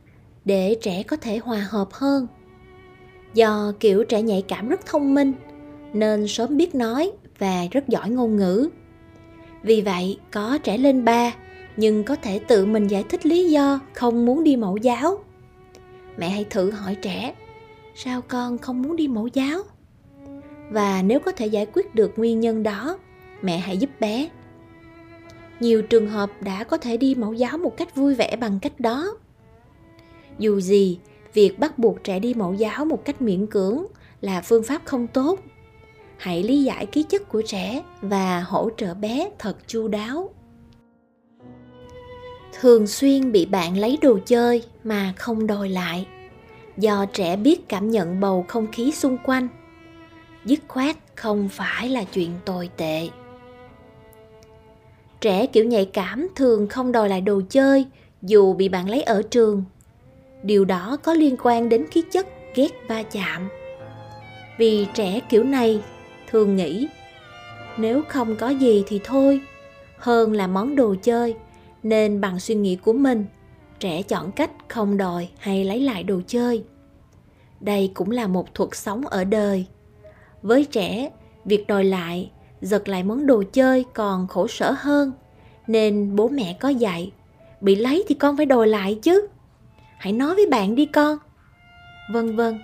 để 0.45 0.77
trẻ 0.83 1.03
có 1.03 1.17
thể 1.17 1.39
hòa 1.39 1.67
hợp 1.71 1.89
hơn. 1.93 2.27
Do 3.35 3.73
kiểu 3.81 4.05
trẻ 4.05 4.23
nhạy 4.23 4.43
cảm 4.49 4.69
rất 4.69 4.87
thông 4.87 5.15
minh, 5.15 5.33
nên 5.93 6.29
sớm 6.29 6.57
biết 6.57 6.75
nói 6.75 7.13
và 7.39 7.67
rất 7.71 7.89
giỏi 7.89 8.11
ngôn 8.11 8.37
ngữ. 8.37 8.69
Vì 9.63 9.81
vậy, 9.81 10.19
có 10.31 10.59
trẻ 10.59 10.79
lên 10.79 11.05
ba 11.05 11.35
nhưng 11.81 12.05
có 12.05 12.17
thể 12.17 12.39
tự 12.39 12.67
mình 12.67 12.87
giải 12.87 13.05
thích 13.09 13.27
lý 13.27 13.51
do 13.51 13.81
không 13.93 14.27
muốn 14.27 14.45
đi 14.45 14.57
mẫu 14.57 14.77
giáo. 14.77 15.25
Mẹ 16.17 16.29
hãy 16.29 16.45
thử 16.45 16.71
hỏi 16.71 16.95
trẻ, 16.95 17.35
sao 17.95 18.23
con 18.29 18.59
không 18.59 18.83
muốn 18.83 18.97
đi 18.97 19.09
mẫu 19.09 19.27
giáo? 19.27 19.63
Và 20.71 21.03
nếu 21.03 21.21
có 21.21 21.33
thể 21.33 21.47
giải 21.47 21.67
quyết 21.73 21.95
được 21.95 22.13
nguyên 22.17 22.41
nhân 22.41 22.63
đó, 22.63 22.99
mẹ 23.43 23.59
hãy 23.59 23.77
giúp 23.77 23.91
bé. 24.01 24.29
Nhiều 25.61 25.83
trường 25.83 26.09
hợp 26.09 26.31
đã 26.41 26.65
có 26.65 26.77
thể 26.77 26.97
đi 26.97 27.15
mẫu 27.15 27.33
giáo 27.33 27.59
một 27.59 27.77
cách 27.77 27.95
vui 27.97 28.15
vẻ 28.15 28.37
bằng 28.37 28.59
cách 28.63 28.81
đó. 28.81 29.17
Dù 30.39 30.61
gì, 30.61 30.99
việc 31.35 31.59
bắt 31.59 31.79
buộc 31.79 32.05
trẻ 32.05 32.19
đi 32.19 32.35
mẫu 32.35 32.55
giáo 32.55 32.85
một 32.85 33.05
cách 33.05 33.23
miễn 33.23 33.47
cưỡng 33.47 33.87
là 34.21 34.41
phương 34.41 34.63
pháp 34.63 34.83
không 34.85 35.07
tốt. 35.07 35.41
Hãy 36.17 36.43
lý 36.43 36.63
giải 36.63 36.87
ký 36.87 37.03
chất 37.03 37.29
của 37.29 37.43
trẻ 37.43 37.83
và 38.03 38.41
hỗ 38.41 38.71
trợ 38.77 38.95
bé 38.95 39.31
thật 39.39 39.57
chu 39.67 39.89
đáo 39.89 40.31
thường 42.61 42.87
xuyên 42.87 43.33
bị 43.33 43.47
bạn 43.47 43.79
lấy 43.79 43.99
đồ 44.03 44.19
chơi 44.27 44.63
mà 44.85 45.13
không 45.17 45.47
đòi 45.47 45.69
lại. 45.69 46.07
Do 46.77 47.07
trẻ 47.13 47.37
biết 47.37 47.69
cảm 47.69 47.91
nhận 47.91 48.21
bầu 48.21 48.45
không 48.49 48.67
khí 48.73 48.93
xung 48.93 49.19
quanh, 49.25 49.49
dứt 50.45 50.61
khoát 50.69 50.97
không 51.15 51.49
phải 51.49 51.89
là 51.89 52.05
chuyện 52.05 52.31
tồi 52.45 52.71
tệ. 52.77 53.09
Trẻ 55.21 55.47
kiểu 55.47 55.65
nhạy 55.65 55.85
cảm 55.85 56.29
thường 56.37 56.69
không 56.69 56.93
đòi 56.93 57.09
lại 57.09 57.21
đồ 57.21 57.41
chơi 57.51 57.87
dù 58.23 58.55
bị 58.55 58.69
bạn 58.69 58.91
lấy 58.91 59.03
ở 59.03 59.23
trường. 59.31 59.65
Điều 60.43 60.65
đó 60.65 60.97
có 61.03 61.15
liên 61.15 61.37
quan 61.43 61.69
đến 61.69 61.87
khí 61.91 62.03
chất 62.13 62.27
ghét 62.55 62.71
va 62.89 63.03
chạm. 63.03 63.49
Vì 64.59 64.87
trẻ 64.95 65.21
kiểu 65.29 65.45
này 65.45 65.81
thường 66.31 66.57
nghĩ, 66.57 66.89
nếu 67.77 68.03
không 68.09 68.37
có 68.37 68.49
gì 68.49 68.85
thì 68.87 69.01
thôi, 69.05 69.41
hơn 69.97 70.33
là 70.33 70.47
món 70.47 70.77
đồ 70.77 70.95
chơi 71.03 71.35
nên 71.83 72.21
bằng 72.21 72.41
suy 72.41 72.55
nghĩ 72.55 72.77
của 72.77 72.93
mình, 72.93 73.27
trẻ 73.79 74.03
chọn 74.03 74.33
cách 74.33 74.51
không 74.69 74.97
đòi 74.97 75.29
hay 75.39 75.65
lấy 75.65 75.81
lại 75.81 76.03
đồ 76.03 76.21
chơi. 76.27 76.65
Đây 77.61 77.91
cũng 77.95 78.11
là 78.11 78.27
một 78.27 78.55
thuật 78.55 78.71
sống 78.73 79.07
ở 79.07 79.25
đời. 79.25 79.67
Với 80.43 80.65
trẻ, 80.65 81.11
việc 81.45 81.67
đòi 81.67 81.85
lại, 81.85 82.31
giật 82.61 82.89
lại 82.89 83.03
món 83.03 83.27
đồ 83.27 83.43
chơi 83.53 83.85
còn 83.95 84.27
khổ 84.27 84.47
sở 84.47 84.75
hơn, 84.79 85.13
nên 85.67 86.17
bố 86.17 86.29
mẹ 86.29 86.57
có 86.61 86.69
dạy, 86.69 87.13
bị 87.61 87.75
lấy 87.75 88.05
thì 88.09 88.15
con 88.15 88.37
phải 88.37 88.47
đòi 88.47 88.67
lại 88.67 88.99
chứ. 89.03 89.27
Hãy 89.99 90.13
nói 90.13 90.35
với 90.35 90.47
bạn 90.51 90.75
đi 90.75 90.87
con. 90.87 91.19
Vân 92.13 92.37
vân, 92.37 92.61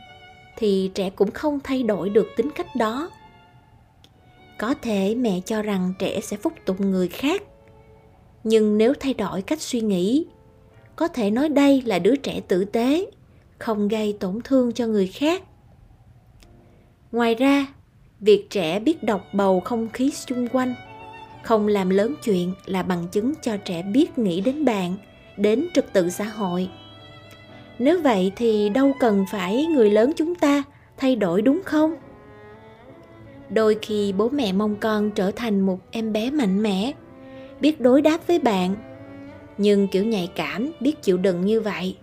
thì 0.56 0.90
trẻ 0.94 1.10
cũng 1.10 1.30
không 1.30 1.60
thay 1.64 1.82
đổi 1.82 2.08
được 2.08 2.26
tính 2.36 2.50
cách 2.54 2.76
đó. 2.76 3.10
Có 4.58 4.74
thể 4.82 5.14
mẹ 5.14 5.40
cho 5.44 5.62
rằng 5.62 5.92
trẻ 5.98 6.20
sẽ 6.20 6.36
phúc 6.36 6.52
tụng 6.64 6.90
người 6.90 7.08
khác 7.08 7.42
nhưng 8.48 8.78
nếu 8.78 8.94
thay 9.00 9.14
đổi 9.14 9.42
cách 9.42 9.60
suy 9.60 9.80
nghĩ, 9.80 10.26
có 10.96 11.08
thể 11.08 11.30
nói 11.30 11.48
đây 11.48 11.82
là 11.86 11.98
đứa 11.98 12.16
trẻ 12.16 12.40
tử 12.48 12.64
tế, 12.64 13.06
không 13.58 13.88
gây 13.88 14.16
tổn 14.20 14.40
thương 14.44 14.72
cho 14.72 14.86
người 14.86 15.06
khác. 15.06 15.42
Ngoài 17.12 17.34
ra, 17.34 17.66
việc 18.20 18.50
trẻ 18.50 18.80
biết 18.80 19.02
đọc 19.02 19.24
bầu 19.32 19.60
không 19.60 19.88
khí 19.88 20.10
xung 20.10 20.48
quanh, 20.48 20.74
không 21.42 21.68
làm 21.68 21.90
lớn 21.90 22.14
chuyện 22.24 22.54
là 22.66 22.82
bằng 22.82 23.06
chứng 23.12 23.32
cho 23.42 23.56
trẻ 23.56 23.82
biết 23.82 24.18
nghĩ 24.18 24.40
đến 24.40 24.64
bạn, 24.64 24.96
đến 25.36 25.66
trật 25.74 25.92
tự 25.92 26.10
xã 26.10 26.24
hội. 26.24 26.68
Nếu 27.78 28.00
vậy 28.02 28.32
thì 28.36 28.68
đâu 28.68 28.92
cần 29.00 29.24
phải 29.30 29.66
người 29.66 29.90
lớn 29.90 30.12
chúng 30.16 30.34
ta 30.34 30.62
thay 30.96 31.16
đổi 31.16 31.42
đúng 31.42 31.60
không? 31.64 31.96
Đôi 33.50 33.76
khi 33.82 34.12
bố 34.12 34.28
mẹ 34.28 34.52
mong 34.52 34.76
con 34.76 35.10
trở 35.10 35.30
thành 35.30 35.60
một 35.60 35.78
em 35.90 36.12
bé 36.12 36.30
mạnh 36.30 36.62
mẽ 36.62 36.92
biết 37.60 37.80
đối 37.80 38.02
đáp 38.02 38.26
với 38.26 38.38
bạn. 38.38 38.76
Nhưng 39.58 39.88
kiểu 39.88 40.04
nhạy 40.04 40.30
cảm 40.36 40.72
biết 40.80 41.02
chịu 41.02 41.16
đựng 41.16 41.44
như 41.44 41.60
vậy, 41.60 41.96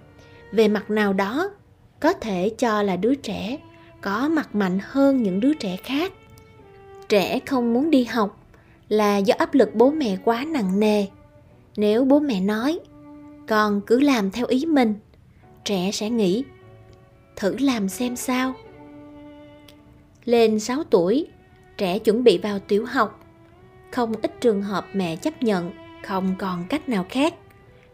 về 0.51 0.67
mặt 0.67 0.89
nào 0.89 1.13
đó 1.13 1.51
có 1.99 2.13
thể 2.13 2.49
cho 2.57 2.83
là 2.83 2.95
đứa 2.95 3.15
trẻ 3.15 3.57
có 4.01 4.29
mặt 4.29 4.55
mạnh 4.55 4.79
hơn 4.81 5.23
những 5.23 5.39
đứa 5.39 5.53
trẻ 5.53 5.77
khác. 5.83 6.13
Trẻ 7.09 7.39
không 7.45 7.73
muốn 7.73 7.89
đi 7.89 8.03
học 8.03 8.39
là 8.89 9.17
do 9.17 9.35
áp 9.37 9.53
lực 9.53 9.75
bố 9.75 9.91
mẹ 9.91 10.17
quá 10.23 10.45
nặng 10.45 10.79
nề. 10.79 11.05
Nếu 11.77 12.05
bố 12.05 12.19
mẹ 12.19 12.41
nói, 12.41 12.79
con 13.47 13.81
cứ 13.81 13.99
làm 13.99 14.31
theo 14.31 14.45
ý 14.45 14.65
mình, 14.65 14.93
trẻ 15.65 15.91
sẽ 15.93 16.09
nghĩ, 16.09 16.43
thử 17.35 17.57
làm 17.57 17.89
xem 17.89 18.15
sao. 18.15 18.53
Lên 20.25 20.59
6 20.59 20.83
tuổi, 20.83 21.27
trẻ 21.77 21.99
chuẩn 21.99 22.23
bị 22.23 22.37
vào 22.37 22.59
tiểu 22.59 22.85
học 22.85 23.22
không 23.93 24.13
ít 24.21 24.41
trường 24.41 24.61
hợp 24.61 24.87
mẹ 24.93 25.15
chấp 25.15 25.43
nhận, 25.43 25.71
không 26.03 26.35
còn 26.39 26.63
cách 26.69 26.89
nào 26.89 27.05
khác. 27.09 27.33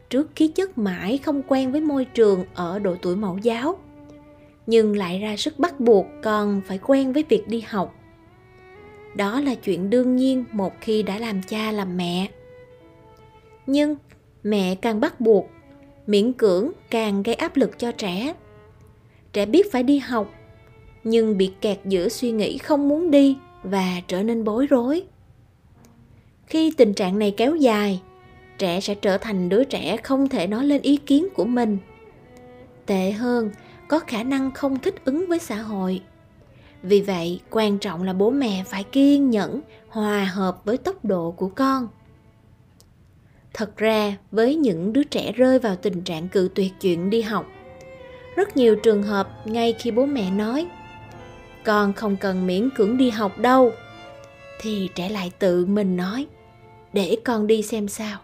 Trước 0.09 0.27
khí 0.35 0.47
chất 0.47 0.77
mãi 0.77 1.17
không 1.17 1.43
quen 1.47 1.71
với 1.71 1.81
môi 1.81 2.05
trường 2.05 2.45
ở 2.53 2.79
độ 2.79 2.95
tuổi 3.01 3.15
mẫu 3.15 3.37
giáo. 3.37 3.79
Nhưng 4.67 4.97
lại 4.97 5.19
ra 5.19 5.37
sức 5.37 5.59
bắt 5.59 5.79
buộc 5.79 6.05
con 6.23 6.61
phải 6.67 6.79
quen 6.83 7.13
với 7.13 7.23
việc 7.29 7.47
đi 7.47 7.63
học. 7.67 7.95
Đó 9.15 9.39
là 9.39 9.55
chuyện 9.55 9.89
đương 9.89 10.15
nhiên 10.15 10.45
một 10.51 10.73
khi 10.81 11.03
đã 11.03 11.19
làm 11.19 11.41
cha 11.43 11.71
làm 11.71 11.97
mẹ. 11.97 12.27
Nhưng 13.67 13.95
mẹ 14.43 14.75
càng 14.75 14.99
bắt 14.99 15.21
buộc, 15.21 15.49
miễn 16.07 16.33
cưỡng 16.33 16.71
càng 16.89 17.23
gây 17.23 17.35
áp 17.35 17.57
lực 17.57 17.79
cho 17.79 17.91
trẻ. 17.91 18.33
Trẻ 19.33 19.45
biết 19.45 19.71
phải 19.71 19.83
đi 19.83 19.99
học, 19.99 20.33
nhưng 21.03 21.37
bị 21.37 21.51
kẹt 21.61 21.79
giữa 21.85 22.09
suy 22.09 22.31
nghĩ 22.31 22.57
không 22.57 22.89
muốn 22.89 23.11
đi 23.11 23.37
và 23.63 24.01
trở 24.07 24.23
nên 24.23 24.43
bối 24.43 24.67
rối 24.67 25.03
khi 26.49 26.73
tình 26.77 26.93
trạng 26.93 27.19
này 27.19 27.33
kéo 27.37 27.55
dài, 27.55 28.01
trẻ 28.57 28.79
sẽ 28.81 28.95
trở 28.95 29.17
thành 29.17 29.49
đứa 29.49 29.63
trẻ 29.63 29.97
không 29.97 30.29
thể 30.29 30.47
nói 30.47 30.65
lên 30.65 30.81
ý 30.81 30.97
kiến 30.97 31.27
của 31.35 31.45
mình. 31.45 31.77
Tệ 32.85 33.11
hơn, 33.11 33.51
có 33.87 33.99
khả 33.99 34.23
năng 34.23 34.51
không 34.51 34.79
thích 34.79 34.95
ứng 35.05 35.25
với 35.27 35.39
xã 35.39 35.55
hội. 35.55 36.01
Vì 36.83 37.01
vậy, 37.01 37.41
quan 37.49 37.77
trọng 37.77 38.03
là 38.03 38.13
bố 38.13 38.29
mẹ 38.29 38.63
phải 38.67 38.83
kiên 38.83 39.29
nhẫn, 39.29 39.61
hòa 39.89 40.25
hợp 40.25 40.65
với 40.65 40.77
tốc 40.77 41.05
độ 41.05 41.31
của 41.31 41.49
con. 41.49 41.87
Thật 43.53 43.77
ra, 43.77 44.17
với 44.31 44.55
những 44.55 44.93
đứa 44.93 45.03
trẻ 45.03 45.31
rơi 45.31 45.59
vào 45.59 45.75
tình 45.75 46.01
trạng 46.01 46.27
cự 46.27 46.49
tuyệt 46.55 46.71
chuyện 46.81 47.09
đi 47.09 47.21
học, 47.21 47.45
rất 48.35 48.57
nhiều 48.57 48.75
trường 48.75 49.03
hợp 49.03 49.29
ngay 49.45 49.73
khi 49.79 49.91
bố 49.91 50.05
mẹ 50.05 50.31
nói, 50.31 50.67
con 51.65 51.93
không 51.93 52.17
cần 52.17 52.47
miễn 52.47 52.69
cưỡng 52.75 52.97
đi 52.97 53.09
học 53.09 53.37
đâu, 53.37 53.71
thì 54.61 54.89
trẻ 54.95 55.09
lại 55.09 55.31
tự 55.39 55.65
mình 55.65 55.97
nói 55.97 56.27
để 56.93 57.17
con 57.25 57.47
đi 57.47 57.61
xem 57.61 57.87
sao. 57.87 58.19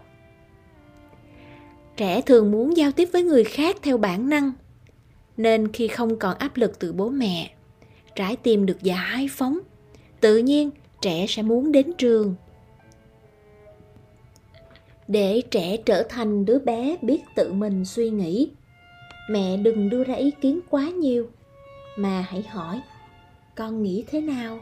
Trẻ 1.97 2.21
thường 2.21 2.51
muốn 2.51 2.77
giao 2.77 2.91
tiếp 2.91 3.09
với 3.13 3.23
người 3.23 3.43
khác 3.43 3.75
theo 3.81 3.97
bản 3.97 4.29
năng, 4.29 4.51
nên 5.37 5.71
khi 5.71 5.87
không 5.87 6.19
còn 6.19 6.37
áp 6.37 6.57
lực 6.57 6.79
từ 6.79 6.93
bố 6.93 7.09
mẹ, 7.09 7.51
trái 8.15 8.35
tim 8.35 8.65
được 8.65 8.81
giải 8.81 9.27
phóng, 9.31 9.59
tự 10.19 10.37
nhiên 10.37 10.69
trẻ 11.01 11.25
sẽ 11.29 11.41
muốn 11.41 11.71
đến 11.71 11.93
trường. 11.97 12.35
Để 15.07 15.41
trẻ 15.51 15.77
trở 15.77 16.03
thành 16.09 16.45
đứa 16.45 16.59
bé 16.59 16.97
biết 17.01 17.21
tự 17.35 17.53
mình 17.53 17.85
suy 17.85 18.09
nghĩ, 18.09 18.49
mẹ 19.29 19.57
đừng 19.57 19.89
đưa 19.89 20.03
ra 20.03 20.13
ý 20.13 20.31
kiến 20.41 20.59
quá 20.69 20.89
nhiều, 20.89 21.29
mà 21.97 22.25
hãy 22.29 22.41
hỏi, 22.41 22.81
con 23.55 23.83
nghĩ 23.83 24.03
thế 24.07 24.21
nào? 24.21 24.59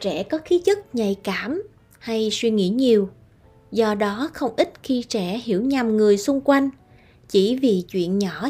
Trẻ 0.00 0.22
có 0.22 0.38
khí 0.38 0.62
chất 0.64 0.94
nhạy 0.94 1.16
cảm 1.22 1.62
hay 2.04 2.28
suy 2.32 2.50
nghĩ 2.50 2.68
nhiều. 2.68 3.08
Do 3.70 3.94
đó 3.94 4.30
không 4.32 4.54
ít 4.56 4.72
khi 4.82 5.02
trẻ 5.08 5.40
hiểu 5.44 5.62
nhầm 5.62 5.96
người 5.96 6.18
xung 6.18 6.40
quanh, 6.40 6.70
chỉ 7.28 7.56
vì 7.56 7.84
chuyện 7.90 8.18
nhỏ 8.18 8.48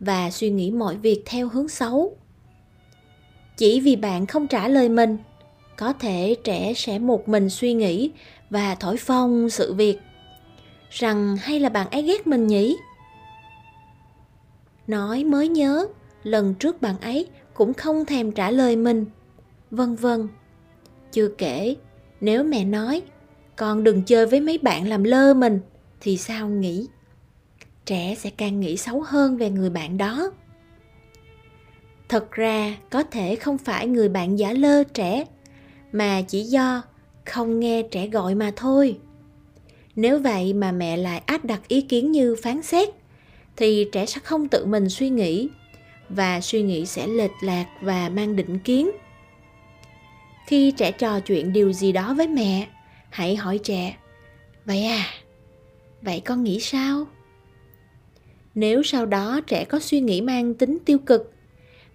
và 0.00 0.30
suy 0.30 0.50
nghĩ 0.50 0.70
mọi 0.70 0.96
việc 0.96 1.22
theo 1.26 1.48
hướng 1.48 1.68
xấu. 1.68 2.16
Chỉ 3.56 3.80
vì 3.80 3.96
bạn 3.96 4.26
không 4.26 4.46
trả 4.46 4.68
lời 4.68 4.88
mình, 4.88 5.18
có 5.76 5.92
thể 5.92 6.36
trẻ 6.44 6.72
sẽ 6.76 6.98
một 6.98 7.28
mình 7.28 7.50
suy 7.50 7.72
nghĩ 7.72 8.10
và 8.50 8.74
thổi 8.74 8.96
phồng 8.96 9.50
sự 9.50 9.74
việc. 9.74 9.98
Rằng 10.90 11.36
hay 11.36 11.60
là 11.60 11.68
bạn 11.68 11.90
ấy 11.90 12.02
ghét 12.02 12.26
mình 12.26 12.46
nhỉ? 12.46 12.76
Nói 14.86 15.24
mới 15.24 15.48
nhớ, 15.48 15.86
lần 16.22 16.54
trước 16.54 16.82
bạn 16.82 17.00
ấy 17.00 17.26
cũng 17.54 17.74
không 17.74 18.04
thèm 18.04 18.32
trả 18.32 18.50
lời 18.50 18.76
mình. 18.76 19.04
Vân 19.70 19.94
vân. 19.94 20.28
Chưa 21.12 21.28
kể 21.28 21.76
nếu 22.20 22.44
mẹ 22.44 22.64
nói, 22.64 23.02
con 23.56 23.84
đừng 23.84 24.02
chơi 24.02 24.26
với 24.26 24.40
mấy 24.40 24.58
bạn 24.58 24.88
làm 24.88 25.04
lơ 25.04 25.34
mình, 25.34 25.60
thì 26.00 26.16
sao 26.16 26.48
nghĩ? 26.48 26.86
Trẻ 27.84 28.14
sẽ 28.18 28.30
càng 28.30 28.60
nghĩ 28.60 28.76
xấu 28.76 29.00
hơn 29.00 29.36
về 29.36 29.50
người 29.50 29.70
bạn 29.70 29.98
đó. 29.98 30.30
Thật 32.08 32.32
ra, 32.32 32.76
có 32.90 33.02
thể 33.02 33.36
không 33.36 33.58
phải 33.58 33.86
người 33.86 34.08
bạn 34.08 34.38
giả 34.38 34.52
lơ 34.52 34.84
trẻ, 34.84 35.24
mà 35.92 36.22
chỉ 36.22 36.42
do 36.42 36.82
không 37.24 37.60
nghe 37.60 37.82
trẻ 37.82 38.06
gọi 38.06 38.34
mà 38.34 38.52
thôi. 38.56 38.98
Nếu 39.96 40.18
vậy 40.18 40.52
mà 40.52 40.72
mẹ 40.72 40.96
lại 40.96 41.22
áp 41.26 41.44
đặt 41.44 41.68
ý 41.68 41.80
kiến 41.80 42.12
như 42.12 42.36
phán 42.42 42.62
xét, 42.62 42.88
thì 43.56 43.88
trẻ 43.92 44.06
sẽ 44.06 44.20
không 44.24 44.48
tự 44.48 44.66
mình 44.66 44.88
suy 44.88 45.10
nghĩ, 45.10 45.48
và 46.08 46.40
suy 46.40 46.62
nghĩ 46.62 46.86
sẽ 46.86 47.06
lệch 47.06 47.30
lạc 47.42 47.66
và 47.80 48.08
mang 48.08 48.36
định 48.36 48.58
kiến 48.58 48.90
khi 50.46 50.70
trẻ 50.70 50.92
trò 50.92 51.20
chuyện 51.20 51.52
điều 51.52 51.72
gì 51.72 51.92
đó 51.92 52.14
với 52.14 52.28
mẹ. 52.28 52.68
Hãy 53.10 53.36
hỏi 53.36 53.58
trẻ, 53.58 53.96
vậy 54.64 54.84
à 54.84 55.06
vậy 56.02 56.20
con 56.20 56.44
nghĩ 56.44 56.60
sao? 56.60 57.06
Nếu 58.54 58.82
sau 58.82 59.06
đó 59.06 59.40
trẻ 59.46 59.64
có 59.64 59.80
suy 59.80 60.00
nghĩ 60.00 60.20
mang 60.20 60.54
tính 60.54 60.78
tiêu 60.84 60.98
cực, 60.98 61.32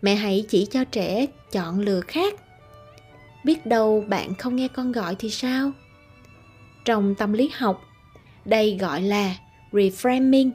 mẹ 0.01 0.15
hãy 0.15 0.45
chỉ 0.49 0.65
cho 0.65 0.83
trẻ 0.83 1.25
chọn 1.51 1.79
lựa 1.79 2.01
khác. 2.01 2.33
Biết 3.43 3.65
đâu 3.65 4.05
bạn 4.07 4.35
không 4.35 4.55
nghe 4.55 4.67
con 4.67 4.91
gọi 4.91 5.15
thì 5.19 5.29
sao? 5.29 5.71
Trong 6.85 7.15
tâm 7.15 7.33
lý 7.33 7.49
học, 7.53 7.81
đây 8.45 8.77
gọi 8.81 9.01
là 9.01 9.35
reframing, 9.71 10.51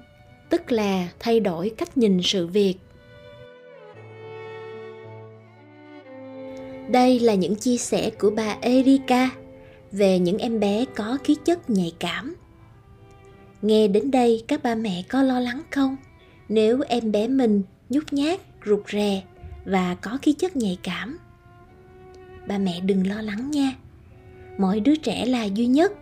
tức 0.51 0.73
là 0.73 1.09
thay 1.19 1.41
đổi 1.41 1.71
cách 1.77 1.97
nhìn 1.97 2.21
sự 2.23 2.47
việc. 2.47 2.75
Đây 6.89 7.21
là 7.21 7.35
những 7.35 7.55
chia 7.55 7.77
sẻ 7.77 8.11
của 8.11 8.31
bà 8.31 8.57
erika 8.61 9.31
về 9.93 10.19
những 10.19 10.39
em 10.39 10.61
bé 10.61 10.85
có 10.95 11.19
khí 11.25 11.37
chất 11.45 11.71
nhạy 11.71 11.93
cảm. 11.99 12.37
Nghe 13.63 13.89
đến 13.89 14.11
đây, 14.11 14.45
các 14.49 14.63
ba 14.63 14.75
mẹ 14.75 15.03
có 15.09 15.23
lo 15.23 15.41
lắng 15.41 15.63
không? 15.71 15.97
Nếu 16.49 16.81
em 16.89 17.13
bé 17.13 17.29
mình 17.29 17.63
nhút 17.89 18.13
nhát, 18.13 18.41
rụt 18.67 18.83
rè 18.93 19.23
và 19.65 19.95
có 19.95 20.19
khí 20.23 20.33
chất 20.33 20.57
nhạy 20.57 20.79
cảm, 20.83 21.19
ba 22.49 22.59
mẹ 22.59 22.81
đừng 22.81 23.07
lo 23.07 23.23
lắng 23.23 23.51
nha. 23.51 23.73
Mỗi 24.59 24.81
đứa 24.81 24.97
trẻ 24.97 25.27
là 25.27 25.45
duy 25.45 25.67
nhất. 25.67 25.93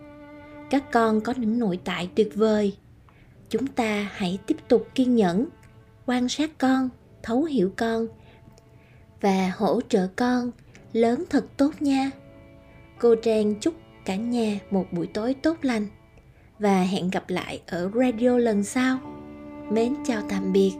Các 0.71 0.91
con 0.93 1.21
có 1.21 1.35
những 1.37 1.59
nội 1.59 1.79
tại 1.85 2.09
tuyệt 2.15 2.35
vời. 2.35 2.77
Chúng 3.51 3.67
ta 3.67 4.11
hãy 4.13 4.39
tiếp 4.47 4.57
tục 4.69 4.89
kiên 4.95 5.17
nhẫn, 5.17 5.47
quan 6.07 6.29
sát 6.29 6.59
con, 6.59 6.89
thấu 7.23 7.45
hiểu 7.45 7.73
con 7.77 8.07
và 9.21 9.53
hỗ 9.57 9.81
trợ 9.89 10.09
con 10.17 10.51
lớn 10.95 11.25
thật 11.31 11.45
tốt 11.57 11.71
nha. 11.81 12.11
Cô 12.99 13.15
trang 13.15 13.55
chúc 13.61 13.75
cả 14.05 14.17
nhà 14.17 14.59
một 14.71 14.87
buổi 14.93 15.07
tối 15.07 15.35
tốt 15.43 15.57
lành 15.63 15.87
và 16.59 16.83
hẹn 16.83 17.11
gặp 17.11 17.31
lại 17.31 17.61
ở 17.67 17.91
radio 17.95 18.39
lần 18.39 18.65
sau. 18.65 18.99
Mến 19.71 19.95
chào 20.07 20.23
tạm 20.29 20.53
biệt. 20.53 20.73